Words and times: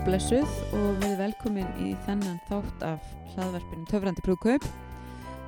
og 0.00 0.06
blessuð 0.06 0.52
og 0.76 1.00
við 1.02 1.18
velkomin 1.18 1.66
í 1.82 1.90
þennan 2.06 2.38
þátt 2.48 2.84
af 2.86 3.08
hlaðverfinu 3.34 3.88
Töfrandi 3.90 4.22
brúðkaup. 4.24 4.64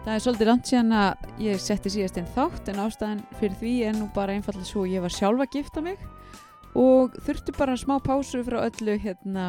Það 0.05 0.13
er 0.13 0.25
svolítið 0.25 0.49
langt 0.51 0.69
síðan 0.69 0.95
að 0.99 1.41
ég 1.41 1.63
setti 1.63 1.93
síðast 1.95 2.19
einn 2.21 2.29
þátt 2.35 2.69
en 2.69 2.81
ástæðan 2.83 3.23
fyrir 3.39 3.57
því 3.63 3.73
er 3.87 3.97
nú 3.97 4.09
bara 4.13 4.35
einfallega 4.37 4.69
svo 4.69 4.85
ég 4.91 5.05
var 5.05 5.15
sjálfa 5.15 5.47
að 5.47 5.57
gifta 5.57 5.85
mig 5.87 6.03
og 6.77 7.17
þurfti 7.25 7.55
bara 7.57 7.79
smá 7.81 7.95
pásu 8.05 8.43
frá 8.45 8.59
öllu 8.67 8.99
hérna 9.01 9.47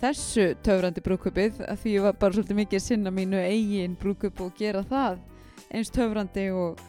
þessu 0.00 0.48
Töfrandi 0.64 1.04
brúðkaupið 1.04 1.60
að 1.66 1.82
því 1.82 1.96
ég 1.98 2.06
var 2.06 2.20
bara 2.22 2.38
svolítið 2.38 2.60
mikið 2.62 2.80
að 2.80 2.86
sinna 2.86 3.12
mínu 3.18 3.42
eigin 3.42 3.98
brúðkaup 4.00 4.44
og 4.46 4.56
gera 4.56 4.84
það 4.86 5.20
eins 5.74 5.92
töfrandi 5.92 6.48
og 6.56 6.80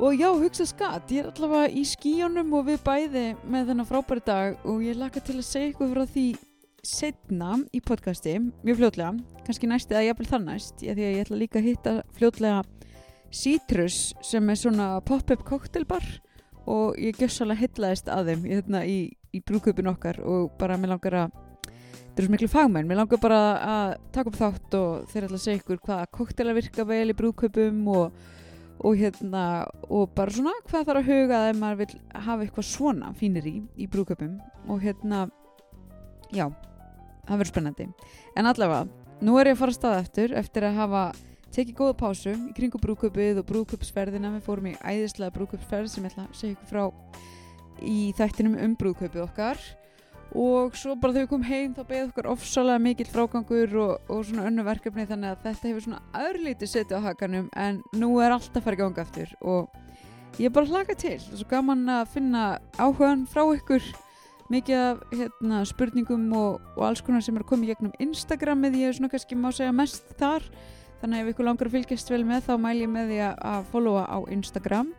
Og 0.00 0.14
já, 0.16 0.30
hugsa 0.32 0.64
skatt, 0.64 1.10
ég 1.12 1.20
er 1.20 1.26
allavega 1.28 1.68
í 1.76 1.82
skíjónum 1.84 2.54
og 2.56 2.64
við 2.70 2.78
bæði 2.86 3.24
með 3.44 3.66
þennan 3.68 3.88
frábæri 3.90 4.22
dag 4.24 4.64
og 4.64 4.80
ég 4.80 4.96
laka 4.96 5.20
til 5.20 5.36
að 5.36 5.44
segja 5.44 5.72
ykkur 5.74 5.90
frá 5.92 6.06
því 6.08 6.24
setna 6.82 7.58
í 7.76 7.82
podcasti, 7.84 8.38
mjög 8.64 8.80
fljótlega, 8.80 9.12
kannski 9.44 9.68
næst 9.68 9.92
eða 9.92 10.06
jafnvel 10.08 10.30
þann 10.30 10.48
næst, 10.48 10.82
ég, 10.82 10.96
ég 10.96 11.20
ætla 11.26 11.38
líka 11.38 11.60
að 11.60 11.68
hitta 11.68 11.94
fljótlega 12.16 12.64
Citrus 13.32 14.00
sem 14.24 14.48
er 14.48 14.58
svona 14.58 14.88
pop-up 15.04 15.44
cocktailbar 15.46 16.08
og 16.64 16.96
ég 16.96 17.20
gjössalega 17.20 17.60
hitlaðist 17.60 18.08
að 18.08 18.32
þeim 18.32 18.48
í, 18.48 18.56
hérna, 18.56 18.84
í, 18.88 18.98
í 19.12 19.44
brúköpun 19.44 19.92
okkar 19.92 20.24
og 20.24 20.56
bara 20.58 20.80
mér 20.80 20.96
langar 20.96 21.20
að, 21.20 21.40
þetta 21.68 22.16
er 22.16 22.26
svo 22.26 22.34
miklu 22.38 22.52
fagmenn, 22.56 22.88
mér 22.88 23.04
langar 23.04 23.20
bara 23.20 23.40
að 23.76 23.96
taka 24.16 24.32
upp 24.32 24.40
þátt 24.40 24.76
og 24.80 25.08
þeir 25.12 25.28
ætla 25.28 25.38
að 25.38 25.46
segja 25.46 25.62
ykkur 25.62 25.84
hvaða 25.84 26.12
cocktaila 26.16 26.56
virka 26.56 26.88
vel 26.88 27.10
í 27.12 27.18
brúköpum 27.20 27.90
og 27.92 28.22
og 28.82 28.98
hérna 28.98 29.42
og 29.88 30.10
bara 30.16 30.34
svona 30.34 30.54
hvað 30.66 30.88
þarf 30.88 31.00
að 31.02 31.10
huga 31.10 31.42
ef 31.50 31.58
maður 31.58 31.80
vil 31.82 32.00
hafa 32.26 32.46
eitthvað 32.46 32.68
svona 32.68 33.12
fínir 33.18 33.46
í 33.46 33.54
í 33.78 33.88
brúköpum 33.90 34.38
og 34.68 34.82
hérna 34.82 35.26
já, 36.34 36.48
það 37.28 37.36
verður 37.36 37.52
spennandi. 37.52 37.88
En 38.36 38.48
allavega, 38.48 38.88
nú 39.22 39.36
er 39.38 39.52
ég 39.52 39.56
að 39.56 39.62
fara 39.62 39.74
að 39.74 39.78
staða 39.78 40.00
eftir 40.02 40.34
eftir 40.38 40.66
að 40.66 40.80
hafa 40.80 41.04
tekið 41.52 41.76
góða 41.76 41.98
pásu 42.00 42.32
í 42.32 42.54
kringu 42.56 42.80
brúköpið 42.80 43.42
og 43.42 43.48
brúköpsferðina 43.50 44.32
við 44.38 44.46
fórum 44.46 44.70
í 44.72 44.78
æðislega 44.80 45.34
brúköpsferð 45.36 45.92
sem 45.92 46.06
ég 46.06 46.14
ætla 46.14 46.26
að 46.26 46.38
segja 46.38 46.56
ykkur 46.56 46.70
frá 46.72 46.84
í 47.82 47.98
þættinum 48.16 48.58
um 48.62 48.76
brúköpið 48.80 49.24
okkar 49.26 49.60
og 50.38 50.76
svo 50.78 50.94
bara 50.96 51.12
þegar 51.12 51.26
við 51.26 51.30
komum 51.32 51.48
heim 51.48 51.72
þá 51.76 51.82
beðið 51.82 52.10
okkar 52.10 52.28
ofsalega 52.32 52.80
mikill 52.80 53.08
frágangur 53.10 53.74
og, 53.82 54.12
og 54.12 54.22
svona 54.24 54.46
önnu 54.48 54.64
verkefni 54.64 55.04
þannig 55.08 55.34
að 55.34 55.42
þetta 55.46 55.68
hefur 55.68 55.86
svona 55.86 56.26
örlítið 56.28 56.72
setið 56.72 56.96
á 56.96 57.06
hakanum 57.10 57.50
en 57.52 57.82
nú 58.00 58.14
er 58.24 58.32
allt 58.32 58.56
að 58.56 58.64
fara 58.64 58.78
í 58.78 58.80
ganga 58.80 59.04
eftir 59.04 59.34
og 59.40 59.68
ég 60.38 60.48
er 60.48 60.54
bara 60.54 60.70
hlaka 60.70 60.96
til. 60.96 61.18
Og 61.32 61.40
svo 61.40 61.48
gaman 61.50 61.84
að 61.92 62.14
finna 62.14 62.44
áhugan 62.80 63.26
frá 63.28 63.44
ykkur 63.44 63.84
mikið 64.52 64.78
af 64.78 65.02
hérna, 65.12 65.62
spurningum 65.68 66.24
og, 66.36 66.62
og 66.76 66.86
alls 66.86 67.02
konar 67.04 67.24
sem 67.24 67.36
er 67.36 67.44
í 67.44 67.68
gegnum 67.68 67.92
Instagramið, 68.02 68.78
ég 68.80 68.92
er 68.92 68.96
svona 68.98 69.12
kannski 69.12 69.36
má 69.36 69.50
segja 69.52 69.72
mest 69.72 70.14
þar. 70.20 70.44
Þannig 71.02 71.18
að 71.18 71.22
ef 71.22 71.32
ykkur 71.32 71.48
langar 71.48 71.68
að 71.68 71.76
fylgjast 71.76 72.12
vel 72.12 72.24
með 72.24 72.44
þá 72.46 72.52
mæl 72.62 72.76
ég 72.78 72.90
með 72.90 73.12
því 73.12 73.20
að 73.28 73.70
followa 73.72 74.04
á 74.06 74.18
Instagram. 74.30 74.92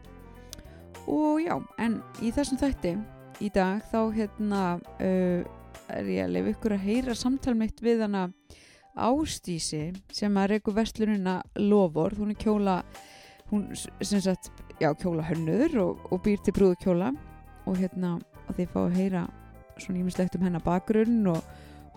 Og 1.07 1.43
já, 1.43 1.55
en 1.79 2.01
í 2.23 2.31
þessum 2.33 2.59
þætti 2.59 2.97
í 3.41 3.49
dag 3.53 3.81
þá 3.91 3.99
hérna 4.13 4.61
uh, 4.99 5.41
er 5.93 6.11
ég 6.11 6.27
að 6.27 6.35
lefa 6.35 6.53
ykkur 6.53 6.75
að 6.77 6.85
heyra 6.87 7.15
samtal 7.17 7.55
mitt 7.57 7.81
við 7.83 8.05
hana 8.05 8.27
Ástísi 8.93 9.87
sem 10.13 10.35
að 10.37 10.51
reyku 10.51 10.73
vestlunina 10.75 11.39
Loford, 11.57 12.19
hún 12.19 12.35
er 12.35 12.37
kjóla 12.37 12.75
hún 13.49 13.71
sem 13.73 14.21
sagt, 14.21 14.51
já 14.81 14.91
kjóla 14.93 15.25
hönnuður 15.25 15.79
og, 15.81 16.03
og 16.13 16.21
býr 16.25 16.41
til 16.45 16.53
brúðu 16.53 16.77
kjóla 16.83 17.09
og 17.65 17.79
hérna 17.79 18.19
að 18.47 18.59
þið 18.59 18.69
fá 18.73 18.79
að 18.83 18.99
heyra 18.99 19.23
svona 19.77 20.03
ímislegt 20.03 20.37
um 20.37 20.45
hennar 20.45 20.63
bakgrunn 20.65 21.25
og, 21.31 21.41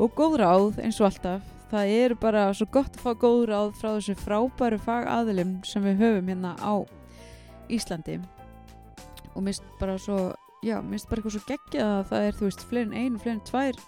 og 0.00 0.16
góð 0.16 0.38
ráð 0.42 0.80
eins 0.84 1.00
og 1.00 1.10
alltaf. 1.10 1.44
Það 1.70 1.92
er 1.96 2.14
bara 2.22 2.46
svo 2.54 2.68
gott 2.70 2.94
að 2.94 3.02
fá 3.02 3.12
góð 3.18 3.40
ráð 3.50 3.72
frá 3.80 3.88
þessu 3.90 4.14
frábæru 4.20 4.78
fagaðilum 4.84 5.56
sem 5.66 5.84
við 5.84 6.02
höfum 6.04 6.30
hérna 6.30 6.54
á 6.62 6.74
Íslandi. 7.72 8.20
Og 9.34 9.42
mist 9.44 9.66
bara 9.80 9.98
svo 10.00 10.30
já, 10.66 10.76
mér 10.80 10.96
finnst 10.96 11.10
bara 11.10 11.22
eitthvað 11.22 11.36
svo 11.36 11.46
geggjað 11.50 11.92
að 11.94 12.04
það 12.10 12.26
er, 12.26 12.36
þú 12.36 12.48
veist, 12.48 12.66
fleiri 12.70 12.86
en 12.86 12.96
einu, 12.96 13.22
fleiri 13.22 13.36
en 13.36 13.46
tvær 13.50 13.80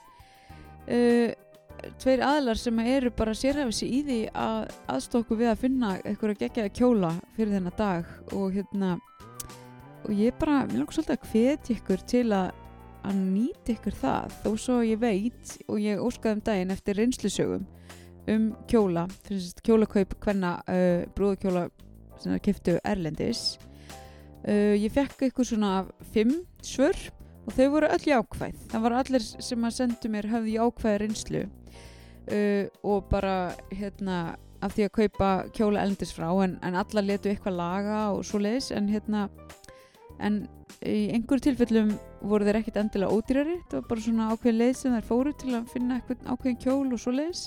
uh, 0.94 1.36
tveir 2.02 2.22
aðlar 2.26 2.58
sem 2.58 2.80
eru 2.84 3.12
bara 3.18 3.34
sérhæfis 3.38 3.82
í 3.86 4.00
því 4.06 4.20
að 4.38 4.72
aðstokku 4.94 5.38
við 5.38 5.52
að 5.52 5.60
finna 5.64 5.92
eitthvað 6.00 6.40
geggjaða 6.42 6.74
kjóla 6.74 7.12
fyrir 7.36 7.54
þennan 7.56 7.78
dag 7.78 8.14
og 8.34 8.56
hérna 8.56 8.94
og 10.06 10.14
ég 10.14 10.38
bara, 10.40 10.64
mér 10.66 10.82
langar 10.82 10.96
svolítið 10.96 11.18
að 11.18 11.28
hvetja 11.32 11.76
ykkur 11.76 12.08
til 12.14 12.26
að 12.32 12.48
að 13.08 13.18
nýta 13.18 13.74
ykkur 13.74 13.96
það 13.96 14.38
þó 14.42 14.48
svo 14.58 14.78
ég 14.84 15.00
veit 15.00 15.52
og 15.68 15.78
ég 15.80 16.02
óskaði 16.02 16.36
um 16.36 16.44
daginn 16.48 16.74
eftir 16.74 16.98
reynslusögum 16.98 17.66
um 18.28 18.48
kjóla, 18.68 19.06
kjólakaup 19.64 20.16
hvenna 20.24 20.58
uh, 20.66 21.06
brúðakjóla 21.16 21.68
sem 22.18 22.34
það 22.34 22.42
kiftu 22.48 22.76
Erlendis 22.82 23.42
uh, 24.46 24.74
ég 24.78 24.92
fekk 24.94 25.28
ykkur 25.30 25.48
svona 25.48 25.72
fimm 26.14 26.34
svör 26.64 26.96
og 27.48 27.54
þau 27.56 27.68
voru 27.72 27.88
öll 27.94 28.10
jákvæð. 28.10 28.58
Það 28.72 28.84
var 28.84 28.98
allir 28.98 29.24
sem 29.24 29.64
að 29.64 29.78
sendu 29.78 30.12
mér 30.12 30.28
hafði 30.28 30.58
jákvæði 30.58 31.00
reynslu 31.04 31.46
uh, 31.46 32.64
og 32.84 33.08
bara 33.10 33.38
hérna 33.72 34.36
af 34.58 34.74
því 34.74 34.88
að 34.88 34.94
kaupa 34.96 35.30
kjóla 35.54 35.84
elendis 35.84 36.12
frá 36.14 36.28
en, 36.42 36.58
en 36.66 36.78
alla 36.78 37.04
letu 37.04 37.30
eitthvað 37.30 37.60
laga 37.60 37.98
og 38.10 38.24
svo 38.26 38.40
leiðis 38.42 38.72
en 38.74 38.88
hérna 38.90 39.28
en 40.18 40.40
í 40.82 41.08
einhverju 41.14 41.46
tilfellum 41.46 41.92
voru 42.26 42.46
þeir 42.46 42.58
ekkit 42.60 42.78
endilega 42.82 43.14
ódýrari. 43.14 43.56
Það 43.70 43.78
var 43.78 43.88
bara 43.90 44.04
svona 44.04 44.28
ákveðin 44.32 44.60
leið 44.62 44.74
sem 44.80 44.94
þær 44.96 45.06
fóru 45.06 45.34
til 45.38 45.54
að 45.54 45.70
finna 45.72 45.98
eitthvað 45.98 46.32
ákveðin 46.32 46.60
kjól 46.64 46.94
og 46.94 47.02
svo 47.02 47.14
leiðis 47.14 47.44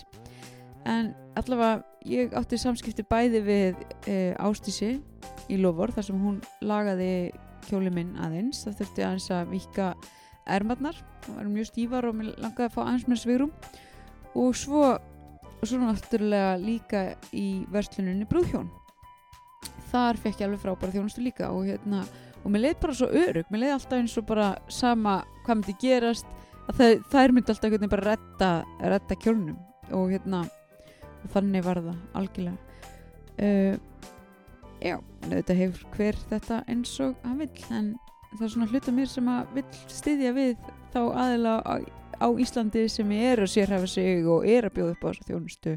en 0.90 1.14
allavega 1.40 1.84
ég 2.09 2.34
átti 2.38 2.58
samskipti 2.59 3.06
bæði 3.06 3.42
við 3.46 3.84
e, 4.09 4.18
Ástísi 4.42 4.96
í 5.52 5.59
Lofur 5.62 5.94
þar 5.94 6.08
sem 6.08 6.19
hún 6.22 6.42
lagaði 6.66 7.31
kjóli 7.68 7.92
minn 7.94 8.18
aðeins. 8.22 8.64
Það 8.66 8.81
þurfti 8.81 9.06
aðeins 9.06 9.30
að 9.36 9.53
vika 9.53 9.94
ermarnar. 10.50 10.97
Það 11.25 11.38
var 11.38 11.53
mjög 11.53 11.69
stífar 11.69 12.09
og 12.09 12.18
mér 12.18 12.34
langaði 12.42 12.68
að 12.68 12.75
fá 12.75 12.81
aðeins 12.84 13.08
með 13.08 13.24
svigurum 13.24 13.56
og 14.42 14.53
svo 14.58 14.84
og 15.62 15.69
svo 15.69 15.78
náttúrulega 15.78 16.56
líka 16.58 17.02
í 17.38 17.63
versluninni 17.69 18.25
Brúðhjón. 18.30 18.69
Þar 19.92 20.18
fekk 20.24 20.42
ég 20.42 20.48
alveg 20.48 20.63
frábæra 20.63 20.96
þjónustu 20.96 21.22
líka 21.22 21.52
og 21.53 21.68
hérna 21.69 22.02
og 22.42 22.50
mér 22.50 22.66
leiði 22.66 22.80
bara 22.81 22.96
svo 22.98 23.09
örug, 23.13 23.50
mér 23.52 23.62
leiði 23.62 23.75
alltaf 23.75 24.00
eins 24.00 24.16
og 24.18 24.25
bara 24.25 24.48
sama 24.72 25.19
hvað 25.46 25.59
myndi 25.59 25.75
gerast 25.84 26.31
að 26.72 26.80
það, 26.80 26.96
þær 27.12 27.36
myndi 27.36 27.53
alltaf 27.53 27.74
veginn 27.75 27.94
bara 27.94 28.08
retta, 28.08 28.50
retta 28.81 29.19
kjólnum. 29.22 29.59
Og 29.92 30.16
hérna 30.16 30.42
og 31.21 31.31
þannig 31.35 31.65
var 31.65 31.81
það 31.85 32.19
algjörlega 32.19 32.57
uh, 33.41 33.75
já, 34.81 34.97
þetta 35.27 35.57
hefur 35.61 35.87
hver 35.95 36.21
þetta 36.29 36.61
eins 36.71 36.93
og 37.03 37.15
hann 37.25 37.41
vill 37.41 37.65
en 37.69 37.93
það 38.33 38.45
er 38.45 38.53
svona 38.55 38.69
hluta 38.71 38.95
mér 38.95 39.09
sem 39.11 39.31
að 39.31 39.55
vill 39.57 39.81
styðja 39.91 40.35
við 40.37 40.53
þá 40.93 41.01
aðila 41.23 41.55
á, 41.67 41.73
á 42.21 42.27
Íslandi 42.41 42.85
sem 42.91 43.15
er 43.15 43.43
að 43.43 43.53
sérhæfa 43.55 43.89
sig 43.89 44.27
og 44.27 44.47
er 44.47 44.67
að 44.67 44.77
bjóða 44.77 44.95
upp 44.95 45.05
á 45.05 45.09
þessu 45.11 45.27
þjónustu 45.29 45.75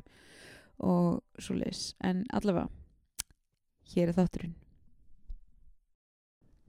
og 0.84 1.42
svo 1.42 1.56
leis 1.58 1.82
en 2.04 2.24
allavega 2.34 2.68
hér 3.94 4.10
er 4.12 4.18
þátturinn 4.18 4.60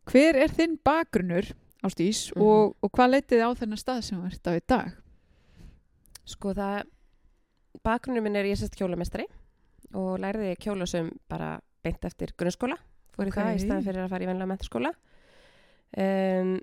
Hver 0.05 0.37
er 0.37 0.51
þinn 0.53 0.75
bakgrunnur 0.85 1.47
ástís 1.85 2.29
mm 2.29 2.41
-hmm. 2.41 2.45
og, 2.45 2.75
og 2.81 2.91
hvað 2.91 3.11
leitið 3.15 3.41
á 3.41 3.49
þennan 3.57 3.81
stað 3.81 4.01
sem 4.01 4.19
þú 4.19 4.25
ert 4.25 4.47
á 4.47 4.51
í 4.53 4.61
dag? 4.67 4.91
Sko 6.25 6.53
það 6.53 6.85
bakgrunnur 7.85 8.25
minn 8.25 8.37
er 8.39 8.49
ég 8.49 8.59
sérst 8.59 8.77
kjólamestari 8.79 9.27
og 9.95 10.17
læriði 10.21 10.55
kjólasum 10.61 11.11
bara 11.29 11.55
beint 11.85 12.05
eftir 12.07 12.33
grunnskóla. 12.37 12.77
Fór 13.15 13.29
í 13.29 13.31
okay. 13.31 13.43
það 13.43 13.57
í 13.57 13.61
staðan 13.63 13.85
fyrir 13.85 14.05
að 14.05 14.15
fara 14.15 14.25
í 14.25 14.29
vennilega 14.29 14.51
menturskóla 14.51 14.91
um, 16.01 16.55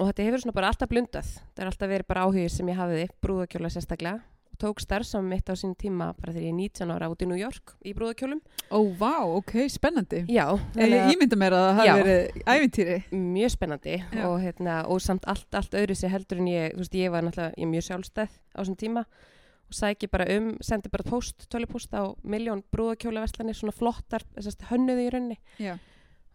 og 0.00 0.10
þetta 0.10 0.26
hefur 0.26 0.42
svona 0.42 0.56
bara 0.56 0.72
alltaf 0.72 0.90
blundað. 0.90 1.30
Það 1.54 1.62
er 1.64 1.70
alltaf 1.70 1.92
verið 1.94 2.10
bara 2.10 2.26
áhugir 2.26 2.52
sem 2.52 2.68
ég 2.72 2.80
hafiði 2.80 3.06
brúðakjóla 3.24 3.72
sérstaklega. 3.72 4.26
Tók 4.60 4.82
starfsam 4.82 5.24
mitt 5.24 5.48
á 5.48 5.56
sín 5.56 5.72
tíma 5.72 6.10
bara 6.18 6.34
þegar 6.34 6.50
ég 6.50 6.52
er 6.52 6.56
19 6.58 6.90
ára 6.92 7.08
út 7.08 7.22
í 7.24 7.28
New 7.30 7.38
York 7.38 7.72
í 7.80 7.94
brúðakjólum 7.96 8.42
Ó, 8.68 8.76
oh, 8.76 8.90
vá, 8.92 9.22
wow, 9.22 9.38
ok, 9.38 9.54
spennandi. 9.72 10.20
Já 10.28 10.52
Ég 10.76 11.14
ímynda 11.14 11.38
mér 11.40 11.56
að 11.56 11.64
það 11.64 11.78
hafi 11.78 11.94
verið 12.02 12.42
ævintýri. 12.44 12.98
Mjög 13.16 13.54
spennandi 13.54 13.94
og, 14.26 14.34
hérna, 14.42 14.74
og 14.84 15.00
samt 15.00 15.24
allt, 15.32 15.48
allt 15.56 15.78
öðru 15.80 15.96
sér 15.96 16.12
heldur 16.12 16.42
en 16.42 16.50
ég, 16.52 16.74
þú 16.74 16.84
veist, 16.84 16.98
ég 17.00 17.14
var 17.14 17.24
náttúrulega 17.24 17.56
ég 17.56 17.72
mjög 17.72 17.86
sjálfstæð 17.88 18.36
á 18.36 18.58
þessum 18.60 18.78
tíma 18.84 19.06
og 19.70 19.76
sæki 19.78 20.10
bara 20.10 20.26
um, 20.36 20.50
sendi 20.64 20.90
bara 20.92 21.06
post, 21.06 21.46
töljupost 21.52 21.94
á 21.94 22.10
miljón 22.26 22.64
brúðakjólaverslanir 22.74 23.56
svona 23.56 23.76
flottar, 23.76 24.26
hönnuði 24.70 25.06
í 25.06 25.14
raunni 25.14 25.38
Já. 25.62 25.76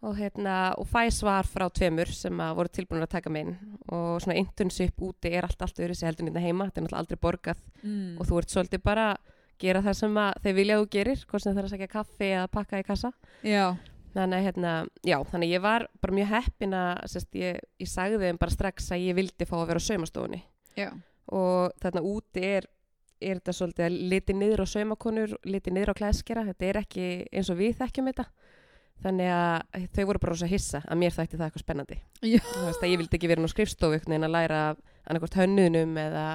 Og, 0.05 0.13
hérna, 0.19 0.75
og 0.77 0.85
fæ 0.85 1.07
svar 1.09 1.47
frá 1.49 1.65
tveimur 1.73 2.11
sem 2.13 2.41
að 2.43 2.57
voru 2.59 2.69
tilbúin 2.69 3.01
að 3.01 3.13
taka 3.15 3.31
mig 3.33 3.47
inn 3.47 3.55
og 3.89 4.19
svona 4.21 4.35
internship 4.37 5.01
úti 5.01 5.31
er 5.33 5.47
allt, 5.47 5.63
allt 5.65 5.79
öðru 5.81 5.95
sem 5.97 6.05
heldur 6.09 6.27
nýtt 6.27 6.43
heima, 6.43 6.67
þetta 6.67 6.81
er 6.81 6.85
náttúrulega 6.85 7.01
aldrei 7.01 7.21
borgað. 7.23 7.63
Mm. 7.81 8.19
og 8.19 8.29
þú 8.29 8.37
ert 8.41 8.53
svolítið 8.53 8.83
bara 8.85 9.07
að 9.15 9.33
gera 9.63 9.81
það 9.81 9.97
sem 10.01 10.19
þeir 10.43 10.55
vilja 10.59 10.77
að 10.77 10.83
þú 10.83 10.87
gerir 10.97 11.25
hvort 11.25 11.43
sem 11.43 11.55
það 11.55 11.61
er 11.61 11.67
að 11.69 11.73
segja 11.73 11.91
kaffi 11.95 12.29
eða 12.29 12.51
pakka 12.51 12.81
í 12.83 12.85
kassa. 12.85 13.11
Já. 13.47 13.65
Þannig, 14.15 14.45
hérna, 14.45 14.73
já, 15.03 15.17
þannig 15.27 15.51
ég 15.51 15.63
var 15.63 15.87
bara 16.03 16.15
mjög 16.15 16.29
heppin 16.31 16.75
að 16.77 17.17
ég, 17.35 17.57
ég 17.83 17.89
sagði 17.91 18.21
þeim 18.21 18.39
bara 18.39 18.53
strax 18.53 18.87
að 18.95 19.07
ég 19.09 19.17
vildi 19.17 19.47
fá 19.47 19.57
að 19.57 19.67
vera 19.71 19.81
á 19.83 19.87
saumastofunni. 19.87 20.41
Og 21.35 21.73
þarna 21.81 22.03
úti 22.05 22.43
er, 22.45 22.67
er 23.21 23.39
þetta 23.39 23.55
svolítið 23.55 23.85
að 23.85 23.97
liti 24.11 24.35
niður 24.35 24.63
á 24.63 24.67
saumakonur, 24.73 25.37
liti 25.47 25.73
niður 25.73 25.93
á 25.95 25.99
klæðskera, 25.99 26.45
þetta 26.51 26.67
er 26.69 26.81
ekki 26.81 27.05
eins 27.31 27.51
og 27.51 27.59
við 27.61 27.77
þekkjum 27.79 28.11
þetta. 28.11 28.27
Þannig 29.03 29.31
að 29.35 29.87
þau 29.91 30.03
voru 30.07 30.21
bara 30.23 30.33
rosa 30.33 30.47
hissa 30.47 30.79
að 30.87 30.99
mér 31.01 31.15
þætti 31.15 31.37
það 31.37 31.47
eitthvað 31.49 31.63
spennandi. 31.65 31.97
Þú 32.23 32.61
veist 32.63 32.83
að 32.83 32.91
ég 32.91 32.99
vildi 33.01 33.17
ekki 33.17 33.31
vera 33.31 33.43
nú 33.43 33.49
skrifstofu 33.51 33.97
einhvern 33.97 34.15
veginn 34.15 34.27
að 34.27 34.35
læra 34.37 34.59
af 34.69 34.83
annarkvort 35.05 35.35
hönnunum 35.41 35.97
eða, 35.99 36.27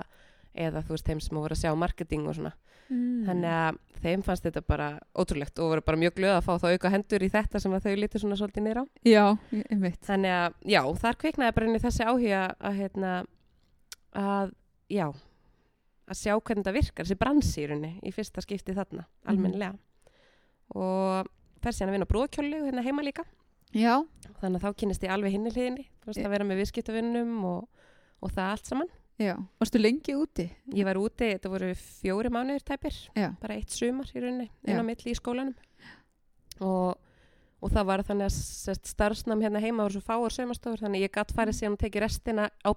eða 0.53 0.83
þú 0.85 0.97
veist 0.97 1.09
þeim 1.09 1.23
sem 1.25 1.41
voru 1.41 1.57
að 1.57 1.63
sjá 1.63 1.73
marketing 1.81 2.29
og 2.29 2.37
svona. 2.37 2.53
Mm. 2.91 3.25
Þannig 3.29 3.55
að 3.55 3.81
þeim 4.03 4.23
fannst 4.27 4.47
þetta 4.47 4.63
bara 4.67 4.91
ótrúlegt 5.15 5.61
og 5.63 5.73
voru 5.73 5.85
bara 5.87 6.01
mjög 6.01 6.17
glöð 6.19 6.37
að 6.37 6.47
fá 6.47 6.53
þá 6.61 6.69
auka 6.75 6.93
hendur 6.93 7.25
í 7.25 7.31
þetta 7.33 7.63
sem 7.63 7.75
að 7.77 7.87
þau 7.87 7.97
lítur 8.03 8.23
svona 8.25 8.39
svolítið 8.41 8.67
niður 8.67 8.83
á. 8.83 8.85
Já, 9.07 9.25
einmitt. 9.63 10.01
Þannig 10.07 10.37
að, 10.37 10.57
já, 10.75 10.81
þar 11.05 11.19
kviknaði 11.25 11.57
bara 11.57 11.69
inn 11.69 11.79
í 11.79 11.83
þessi 11.85 12.09
áhuga 12.09 12.43
að, 12.59 12.79
hérna, 12.81 13.13
að, 14.21 14.55
já, 14.91 15.07
að 16.11 16.19
sjá 16.19 16.33
hvernig 16.35 16.65
þetta 16.65 16.75
virkar, 16.75 17.07
þessi 17.07 17.19
bransi 17.21 17.67
í 18.03 18.13
fyrsta 18.15 18.43
skipti 18.45 18.75
þarna, 18.75 19.05
almennilega. 19.31 19.79
Og 20.75 21.29
fer 21.63 21.77
síðan 21.77 21.91
að 21.91 21.97
vinna 21.97 22.09
á 22.09 22.13
brúðkjólu 22.13 22.63
hérna 22.67 22.85
heima 22.87 23.05
líka. 23.05 23.25
Já, 23.71 24.01
Þannig 24.41 24.59
að 24.59 24.65
þá 24.65 24.79
kynist 24.81 25.05
ég 25.07 25.13
alveg 25.15 25.35
hinni 25.35 25.51
hliðinni, 25.53 25.85
þú 26.03 26.11
veist, 26.11 26.25
að 26.25 26.33
vera 26.33 26.47
með 26.49 26.61
viðskiptavinnum 26.63 27.37
og, 27.47 27.85
og 28.19 28.33
það 28.35 28.49
allt 28.55 28.71
saman. 28.71 28.89
já. 29.21 29.35
Varstu 29.61 29.79
lengi 29.79 30.15
úti? 30.19 30.47
Ég 30.75 30.89
var 30.89 30.99
úti, 30.99 31.29
þetta 31.37 31.53
voru 31.53 31.69
fjóri 31.79 32.33
mánuðir 32.35 32.65
tæpir, 32.67 32.97
Já. 33.15 33.29
bara 33.39 33.55
eitt 33.61 33.71
sumar 33.71 34.11
í 34.11 34.23
rauninni, 34.25 34.49
inn 34.67 34.81
á 34.81 34.85
milli 34.87 35.13
í 35.13 35.19
skólanum. 35.19 35.55
Og, 36.65 36.97
og 37.61 37.71
það 37.71 37.87
var 37.93 38.03
þannig 38.09 38.27
að 38.33 38.83
starfsnam 38.91 39.45
hérna 39.45 39.63
heima 39.63 39.85
voru 39.87 40.01
svo 40.01 40.03
fáar 40.09 40.35
sömastofur, 40.35 40.83
þannig 40.83 41.05
að 41.05 41.07
ég 41.07 41.15
gatt 41.15 41.37
farið 41.37 41.61
síðan 41.61 41.77
og 41.79 41.85
tekið 41.85 42.07
restina 42.09 42.51
á 42.51 42.71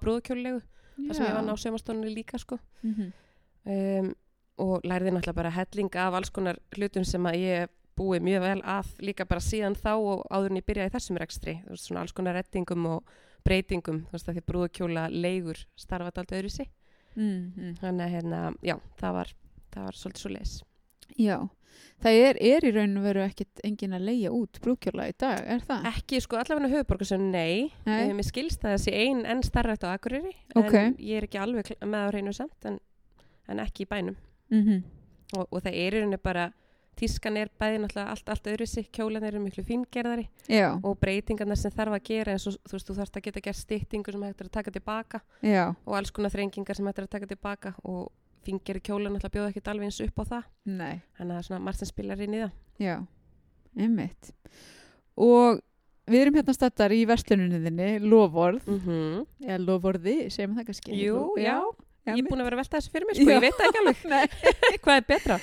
þar 0.94 1.16
sem 1.16 1.26
ég 1.26 1.34
vann 1.34 1.50
á 1.50 1.56
sömastofunni 1.58 2.14
líka, 2.14 2.38
sko. 2.38 2.60
Mm 2.84 3.12
Um, 3.64 4.12
og 4.60 4.84
lærði 4.86 5.10
náttúrulega 5.10 5.34
bara 5.34 5.50
helling 5.50 5.96
af 5.98 6.14
alls 6.14 6.30
konar 6.30 6.58
hlutum 6.76 7.04
sem 7.04 7.26
að 7.26 7.40
ég 7.40 7.72
búi 7.98 8.20
mjög 8.22 8.42
vel 8.42 8.60
að 8.62 8.90
líka 9.06 9.26
bara 9.26 9.42
síðan 9.42 9.74
þá 9.78 9.92
og 9.96 10.24
áður 10.30 10.52
en 10.52 10.60
ég 10.60 10.66
byrjaði 10.66 10.94
þessum 10.94 11.18
rekstri, 11.22 11.54
þú 11.64 11.74
veist, 11.74 11.88
svona 11.88 12.02
alls 12.04 12.14
konar 12.14 12.36
rettingum 12.38 12.86
og 12.90 13.10
breytingum, 13.46 14.04
þú 14.06 14.16
veist, 14.16 14.28
að 14.28 14.38
því 14.38 14.44
brúðkjóla 14.50 15.08
leigur 15.10 15.60
starfað 15.78 16.22
allt 16.22 16.36
öðru 16.38 16.50
sig. 16.50 16.70
-hmm. 17.16 17.74
Þannig 17.80 18.06
að, 18.06 18.14
hérna, 18.14 18.54
já, 18.62 18.78
það 19.00 19.12
var, 19.18 19.34
það 19.74 19.84
var 19.84 20.00
svolítið 20.00 20.22
svo 20.22 20.30
leis. 20.30 20.54
Já. 21.18 21.38
Það 22.04 22.12
er, 22.12 22.38
er 22.40 22.64
í 22.64 22.70
raun 22.74 22.96
og 23.00 23.04
veru 23.04 23.22
ekkit 23.24 23.60
engin 23.66 23.96
að 23.96 24.06
leia 24.08 24.30
út 24.30 24.60
brúkjóla 24.62 25.08
í 25.10 25.14
dag, 25.18 25.40
er 25.46 25.62
það? 25.66 25.86
Ekki, 25.90 26.20
sko, 26.20 26.36
allavega 26.36 26.70
höfuborgar 26.70 27.06
sem 27.06 27.30
nei, 27.30 27.72
Nei. 27.86 28.10
um, 28.10 28.18
ég 28.18 28.28
skilst 28.28 28.64
að 28.64 28.76
þessi 28.76 28.94
ein 28.94 29.24
enn 29.26 29.42
starrætt 29.42 29.86
á 29.86 29.94
Akureyri, 29.94 30.34
Ok. 30.54 30.74
en 30.74 30.96
ég 30.98 31.16
er 31.16 31.26
ekki 31.26 31.40
alveg 31.42 31.72
með 31.82 32.06
á 32.06 32.08
hreinu 32.12 32.32
samt, 32.32 32.58
en, 32.64 32.78
en 33.48 33.64
ekki 33.64 33.84
í 33.84 33.90
bænum. 33.90 34.16
Mm 34.50 34.82
Og, 35.34 35.48
og 35.50 35.62
það 35.64 35.74
er 35.74 35.94
í 35.96 36.00
rauninni 36.00 36.18
bara, 36.22 36.44
tískan 36.98 37.38
er 37.40 37.50
bæði 37.58 37.80
náttúrulega 37.82 38.12
allt, 38.12 38.28
allt 38.30 38.48
öðru 38.52 38.66
sig, 38.70 38.86
kjólan 38.94 39.24
eru 39.26 39.40
miklu 39.42 39.64
fíngerðari 39.66 40.28
Já, 40.46 40.76
og 40.76 40.98
breytingarnar 41.00 41.58
sem 41.58 41.72
þarf 41.74 41.96
að 41.96 42.04
gera 42.06 42.34
eins 42.36 42.46
og 42.46 42.58
þú 42.62 42.76
veist, 42.76 42.90
þú 42.90 42.96
þarfst 42.98 43.18
að 43.18 43.24
geta 43.26 43.42
gert 43.42 43.58
styttingu 43.58 44.14
sem 44.14 44.22
hægt 44.22 44.44
er 44.44 44.50
að 44.50 44.54
taka 44.58 44.74
tilbaka 44.74 45.20
já, 45.42 45.64
og 45.72 45.96
alls 45.98 46.12
konar 46.14 46.30
þrengingar 46.30 46.78
sem 46.78 46.86
hægt 46.86 47.00
er 47.02 47.08
að 47.08 47.14
taka 47.16 47.30
tilbaka 47.32 47.74
og 47.82 48.12
fingeri 48.46 48.82
kjólan 48.84 49.16
náttúrulega 49.16 49.34
bjóða 49.34 49.50
ekkert 49.50 49.70
alveg 49.72 49.90
eins 49.90 50.00
upp 50.04 50.22
á 50.22 50.24
það, 50.30 50.48
nei, 50.70 50.94
þannig 51.16 51.24
að 51.24 51.34
það 51.34 51.40
er 51.40 51.48
svona 51.48 51.64
margt 51.64 51.82
sem 51.82 51.90
spilar 51.90 52.24
inn 52.26 52.36
í 52.36 52.42
það. 52.44 52.52
já, 52.84 52.96
einmitt. 53.80 54.34
Og 55.24 55.64
við 56.10 56.20
erum 56.20 56.38
hérna 56.38 56.54
stattar 56.54 56.94
í 56.94 57.00
versluninni 57.08 57.62
þinni, 57.64 57.90
Lofórð, 58.04 58.68
Mm 58.68 59.24
eða 59.42 59.58
Lofórði, 59.64 60.16
segjum 60.30 60.54
það 60.60 60.68
kannski. 60.70 61.00
Jú, 61.00 61.24
já, 61.40 61.56
já 61.56 61.58
ég 62.04 62.20
er 62.20 62.28
búin 62.28 62.42
að 62.42 62.48
vera 62.48 62.58
að 62.58 62.62
velta 62.62 62.78
þessu 62.78 62.92
fyrir 62.94 63.08
mér, 63.08 63.18
sko, 63.18 63.30
ég 63.30 63.44
veit 63.44 63.62
ekki 63.64 63.80
alveg, 63.80 64.34
hvað 64.84 64.96
er 65.00 65.06
betra? 65.08 65.38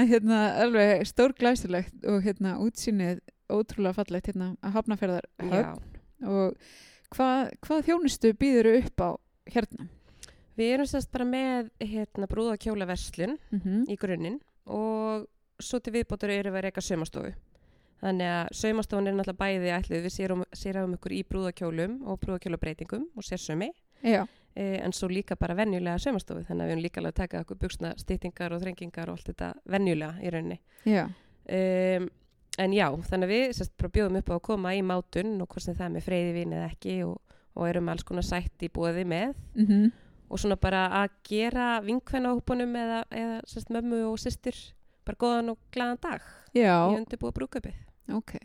En 0.00 0.10
hérna, 0.10 0.40
alveg 0.64 1.04
stór 1.10 1.34
glæsilegt 1.36 2.06
og 2.08 2.22
hérna 2.24 2.56
útsýnið 2.64 3.20
ótrúlega 3.50 3.98
fallegt 3.98 4.30
hérna 4.30 4.52
að 4.64 4.76
hafnaferðar. 4.78 5.26
Og 6.24 6.54
hvað, 7.16 7.50
hvað 7.66 7.84
þjónustu 7.88 8.32
býður 8.38 8.70
upp 8.78 9.04
á 9.04 9.10
hérna? 9.50 9.90
Við 10.60 10.74
erum 10.74 10.88
sérst 10.88 11.10
bara 11.12 11.26
með 11.28 11.70
hérna, 11.80 12.28
brúða 12.30 12.58
kjóla 12.60 12.88
verslun 12.88 13.38
Mm 13.52 13.84
í 13.88 13.96
grunninn 14.00 14.40
og 14.70 15.28
svo 15.60 15.80
til 15.80 15.94
viðbótur 15.94 16.32
erum 16.32 16.54
við 16.54 16.60
að 16.60 16.66
reyka 16.68 16.84
saumastofu. 16.84 17.32
Þannig 18.00 18.30
að 18.32 18.50
saumastofun 18.56 19.08
er 19.10 19.16
náttúrulega 19.16 19.40
bæði 19.40 19.72
ætluð 19.76 20.04
við 20.06 20.12
sérum, 20.14 20.44
sérum 20.56 20.94
ykkur 20.96 21.12
í 21.12 21.20
brúðakjólum 21.28 21.98
og 22.08 22.20
brúðakjólabreitingum 22.22 23.08
og 23.12 23.26
sérsumi 23.26 23.68
Já, 24.00 24.24
en 24.56 24.92
svo 24.92 25.08
líka 25.08 25.36
bara 25.38 25.54
venjulega 25.58 25.98
saumastofu 25.98 26.42
þannig 26.48 26.64
að 26.64 26.68
við 26.68 26.74
erum 26.74 26.84
líka 26.84 27.00
alveg 27.00 27.12
að 27.12 27.20
taka 27.22 27.42
okkur 27.44 27.60
buksna 27.64 27.92
stýttingar 28.00 28.54
og 28.54 28.62
þrengingar 28.64 29.10
og 29.10 29.18
allt 29.18 29.30
þetta 29.30 29.52
venjulega 29.64 30.14
í 30.22 30.32
rauninni. 30.34 30.60
já, 30.84 31.08
Um, 31.50 32.04
en 32.62 32.72
já, 32.76 32.84
þannig 33.08 33.26
að 33.26 33.30
við 33.32 33.52
sérst 33.56 33.72
bjóðum 33.80 34.18
upp 34.20 34.28
á 34.30 34.34
að 34.36 34.42
koma 34.46 34.74
í 34.76 34.82
mátun 34.86 35.40
og 35.42 35.48
hvort 35.48 35.64
sem 35.64 35.74
það 35.74 35.86
er 35.86 35.94
með 35.96 36.04
freyði 36.04 36.34
vín 36.36 36.52
eða 36.54 36.68
ekki 36.68 36.94
og, 37.02 37.16
og 37.56 37.64
erum 37.66 37.88
alls 37.90 38.04
konar 38.06 38.22
sætt 38.22 38.62
í 38.62 38.68
bóði 38.70 39.02
með 39.08 39.32
mm 39.56 39.88
og 40.30 40.38
svona 40.38 40.56
bara 40.60 40.84
að 41.00 41.14
gera 41.26 41.70
vinkvenna 41.82 42.34
hópunum 42.36 42.76
eða, 42.78 43.02
eða 43.10 43.40
sérst 43.50 43.72
mömmu 43.74 44.04
og 44.12 44.18
systur 44.22 44.56
bara 45.06 45.18
góðan 45.18 45.54
og 45.54 45.60
glaðan 45.74 46.00
dag 46.04 46.26
já, 46.54 46.74
í 46.92 46.98
undirbúa 47.00 47.34
brúköpið. 47.34 47.78
ok. 48.14 48.36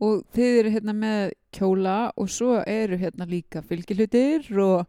Og 0.00 0.22
þið 0.32 0.58
eru 0.58 0.72
hérna 0.76 0.94
með 0.96 1.22
kjóla 1.52 1.96
og 2.16 2.28
svo 2.32 2.58
eru 2.64 2.96
hérna 3.00 3.26
líka 3.28 3.60
fylgihlutir 3.64 4.46
og 4.60 4.86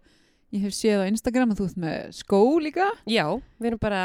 ég 0.52 0.66
hef 0.66 0.76
séð 0.76 1.04
á 1.04 1.10
Instagram 1.12 1.54
að 1.54 1.62
þú 1.62 1.68
ert 1.70 1.82
með 1.86 1.98
skó 2.18 2.42
líka. 2.64 2.88
Já, 3.10 3.26
við 3.62 3.72
erum 3.72 3.82
bara, 3.82 4.02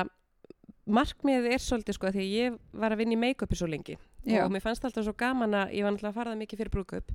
markmiðið 0.87 1.53
er 1.57 1.63
svolítið 1.65 1.97
sko 1.99 2.09
að 2.11 2.19
því 2.19 2.25
að 2.27 2.35
ég 2.37 2.59
var 2.83 2.95
að 2.95 3.01
vinna 3.03 3.17
í 3.17 3.21
make-upi 3.25 3.59
svo 3.59 3.67
lengi 3.71 3.97
Já. 4.27 4.45
og 4.45 4.53
mér 4.55 4.63
fannst 4.63 4.85
alltaf 4.87 5.07
svo 5.07 5.15
gaman 5.19 5.55
að 5.55 5.73
ég 5.75 5.87
var 5.87 5.95
náttúrulega 5.95 6.13
að 6.13 6.19
fara 6.21 6.33
það 6.35 6.43
mikið 6.45 6.61
fyrir 6.63 6.75
brúköp 6.77 7.11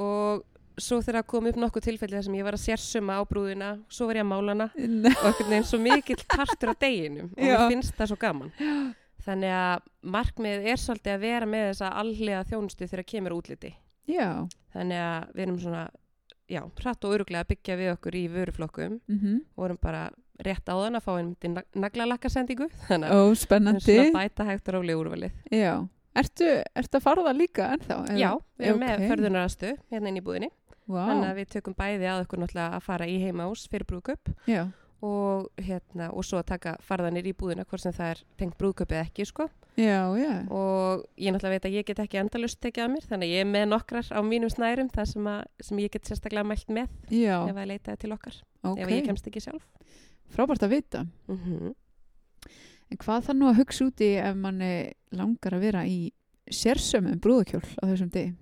og 0.00 0.42
svo 0.80 0.98
þegar 1.04 1.26
kom 1.28 1.46
upp 1.50 1.58
nokkuð 1.60 1.84
tilfelli 1.86 2.16
þar 2.16 2.24
sem 2.26 2.36
ég 2.38 2.46
var 2.46 2.56
að 2.56 2.62
sérsuma 2.64 3.18
á 3.18 3.22
brúðina, 3.28 3.70
svo 3.92 4.06
var 4.08 4.18
ég 4.20 4.24
að 4.24 4.30
mála 4.30 4.54
hana 4.54 4.68
og 4.70 5.26
einhvern 5.28 5.50
veginn 5.50 5.68
svo 5.68 5.80
mikill 5.82 6.22
partur 6.30 6.72
af 6.72 6.80
deginum 6.82 7.30
og 7.34 7.42
Já. 7.44 7.52
mér 7.58 7.74
finnst 7.74 7.94
það 7.98 8.10
svo 8.12 8.18
gaman. 8.22 8.52
Þannig 9.20 9.52
að 9.52 9.82
markmiðið 10.16 10.68
er 10.72 10.80
svolítið 10.80 11.12
að 11.12 11.24
vera 11.26 11.48
með 11.50 11.66
þessa 11.68 11.90
allega 12.00 12.44
þjónustu 12.48 12.86
þegar 12.88 13.06
kemur 13.12 13.34
útliti. 13.36 13.74
Já, 14.08 14.30
Þannig 14.72 15.02
að 15.04 15.34
við 15.34 15.42
erum 15.44 15.58
svona, 15.60 15.82
já, 16.50 16.60
hratt 16.82 17.06
og 17.06 17.14
öruglega 17.16 17.46
byggja 17.52 17.76
við 17.80 17.92
okkur 17.94 18.16
í 18.18 18.24
vöruflokkum 18.34 18.98
mm 19.08 19.38
og 19.56 19.64
erum 19.68 19.78
bara 19.82 20.02
rétt 20.40 20.66
á 20.68 20.74
þann 20.74 20.96
að 20.96 21.04
fá 21.04 21.12
einmitt 21.20 21.74
naglalakkarsendingu. 21.76 22.68
Þannig 22.88 23.10
að 23.12 23.24
að 24.06 24.14
bæta 24.16 24.46
hægt 24.48 24.68
og 24.70 24.74
rálega 24.78 25.00
úrvalið. 25.02 25.34
Já, 25.52 25.74
ertu, 26.16 26.48
ertu 26.80 26.96
að 26.98 27.04
fara 27.04 27.26
það 27.28 27.36
líka 27.42 27.68
ennþá? 27.74 27.98
eða? 28.08 28.16
Já, 28.18 28.30
við 28.58 28.70
erum 28.70 28.80
með 28.86 28.94
Ok. 28.96 29.04
förðunarastu 29.12 29.72
hérna 29.92 30.08
inn 30.12 30.16
í 30.20 30.24
búðinni. 30.24 30.50
Vá, 30.90 31.04
Þannig 31.06 31.28
að 31.30 31.36
við 31.38 31.50
tökum 31.54 31.74
bæði 31.78 32.06
að 32.10 32.20
okkur 32.24 32.40
náttúrulega 32.42 32.78
að 32.80 32.82
fara 32.88 33.06
í 33.06 33.18
heimás 33.22 33.68
fyrir 33.70 33.86
brúðköp 33.86 34.30
já, 34.50 34.64
og, 35.06 35.48
hérna, 35.60 36.10
og 36.12 36.26
svo 36.26 36.40
að 36.40 36.50
taka 36.52 36.74
farðanir 36.84 37.30
í 37.30 37.34
búðina 37.36 37.64
hvort 37.64 37.82
sem 37.82 37.94
það 37.96 38.12
er 38.14 38.22
tengt 38.40 38.56
brúðköp 38.60 38.92
eða 38.92 39.06
ekki, 39.06 39.26
sko. 39.28 39.48
já, 39.80 40.00
já, 40.20 40.32
og 40.52 41.04
ég 41.16 41.32
náttúrulega 41.32 41.56
veit 41.56 41.68
að 41.70 41.76
ég 41.78 41.88
get 41.88 42.02
ekki 42.04 42.20
endalust 42.20 42.60
tekið 42.60 42.84
að 42.84 42.92
mér 42.94 43.08
þannig 43.08 43.30
að 43.30 43.34
ég 43.34 43.44
er 43.44 43.50
með 43.50 43.68
nokkrar 43.70 44.10
á 44.12 44.20
mínum 44.26 44.52
snærum 44.52 44.90
það 44.92 45.12
sem, 45.14 45.28
að, 45.32 45.44
sem 45.68 45.82
ég 45.84 45.94
get 45.94 46.10
sérstaklega 46.10 46.48
mælt 46.50 46.72
með 46.72 47.14
já, 47.14 47.36
ef 47.48 47.56
að 47.56 47.70
leitaði 47.72 48.02
til 48.04 48.12
okkar 48.16 48.40
ok, 48.62 48.82
ef 48.82 48.92
ég 48.92 49.06
kemst 49.08 49.30
ekki 49.30 49.44
sjálf 49.46 49.64
frábært 50.30 50.66
að 50.66 50.76
vita. 50.78 51.06
mm 51.30 51.72
En 52.90 52.98
hvað 52.98 53.28
það 53.28 53.36
nú 53.38 53.46
að 53.46 53.58
hugsa 53.60 53.84
út 53.86 54.00
í 54.02 54.06
ef 54.18 54.32
manni 54.34 54.70
langar 55.14 55.54
að 55.54 55.62
vera 55.62 55.82
í 55.86 55.98
sérsömmum 56.50 57.20
brúðakjól 57.22 57.62
á 57.78 57.82
þessum 57.86 58.08
degi? 58.10 58.32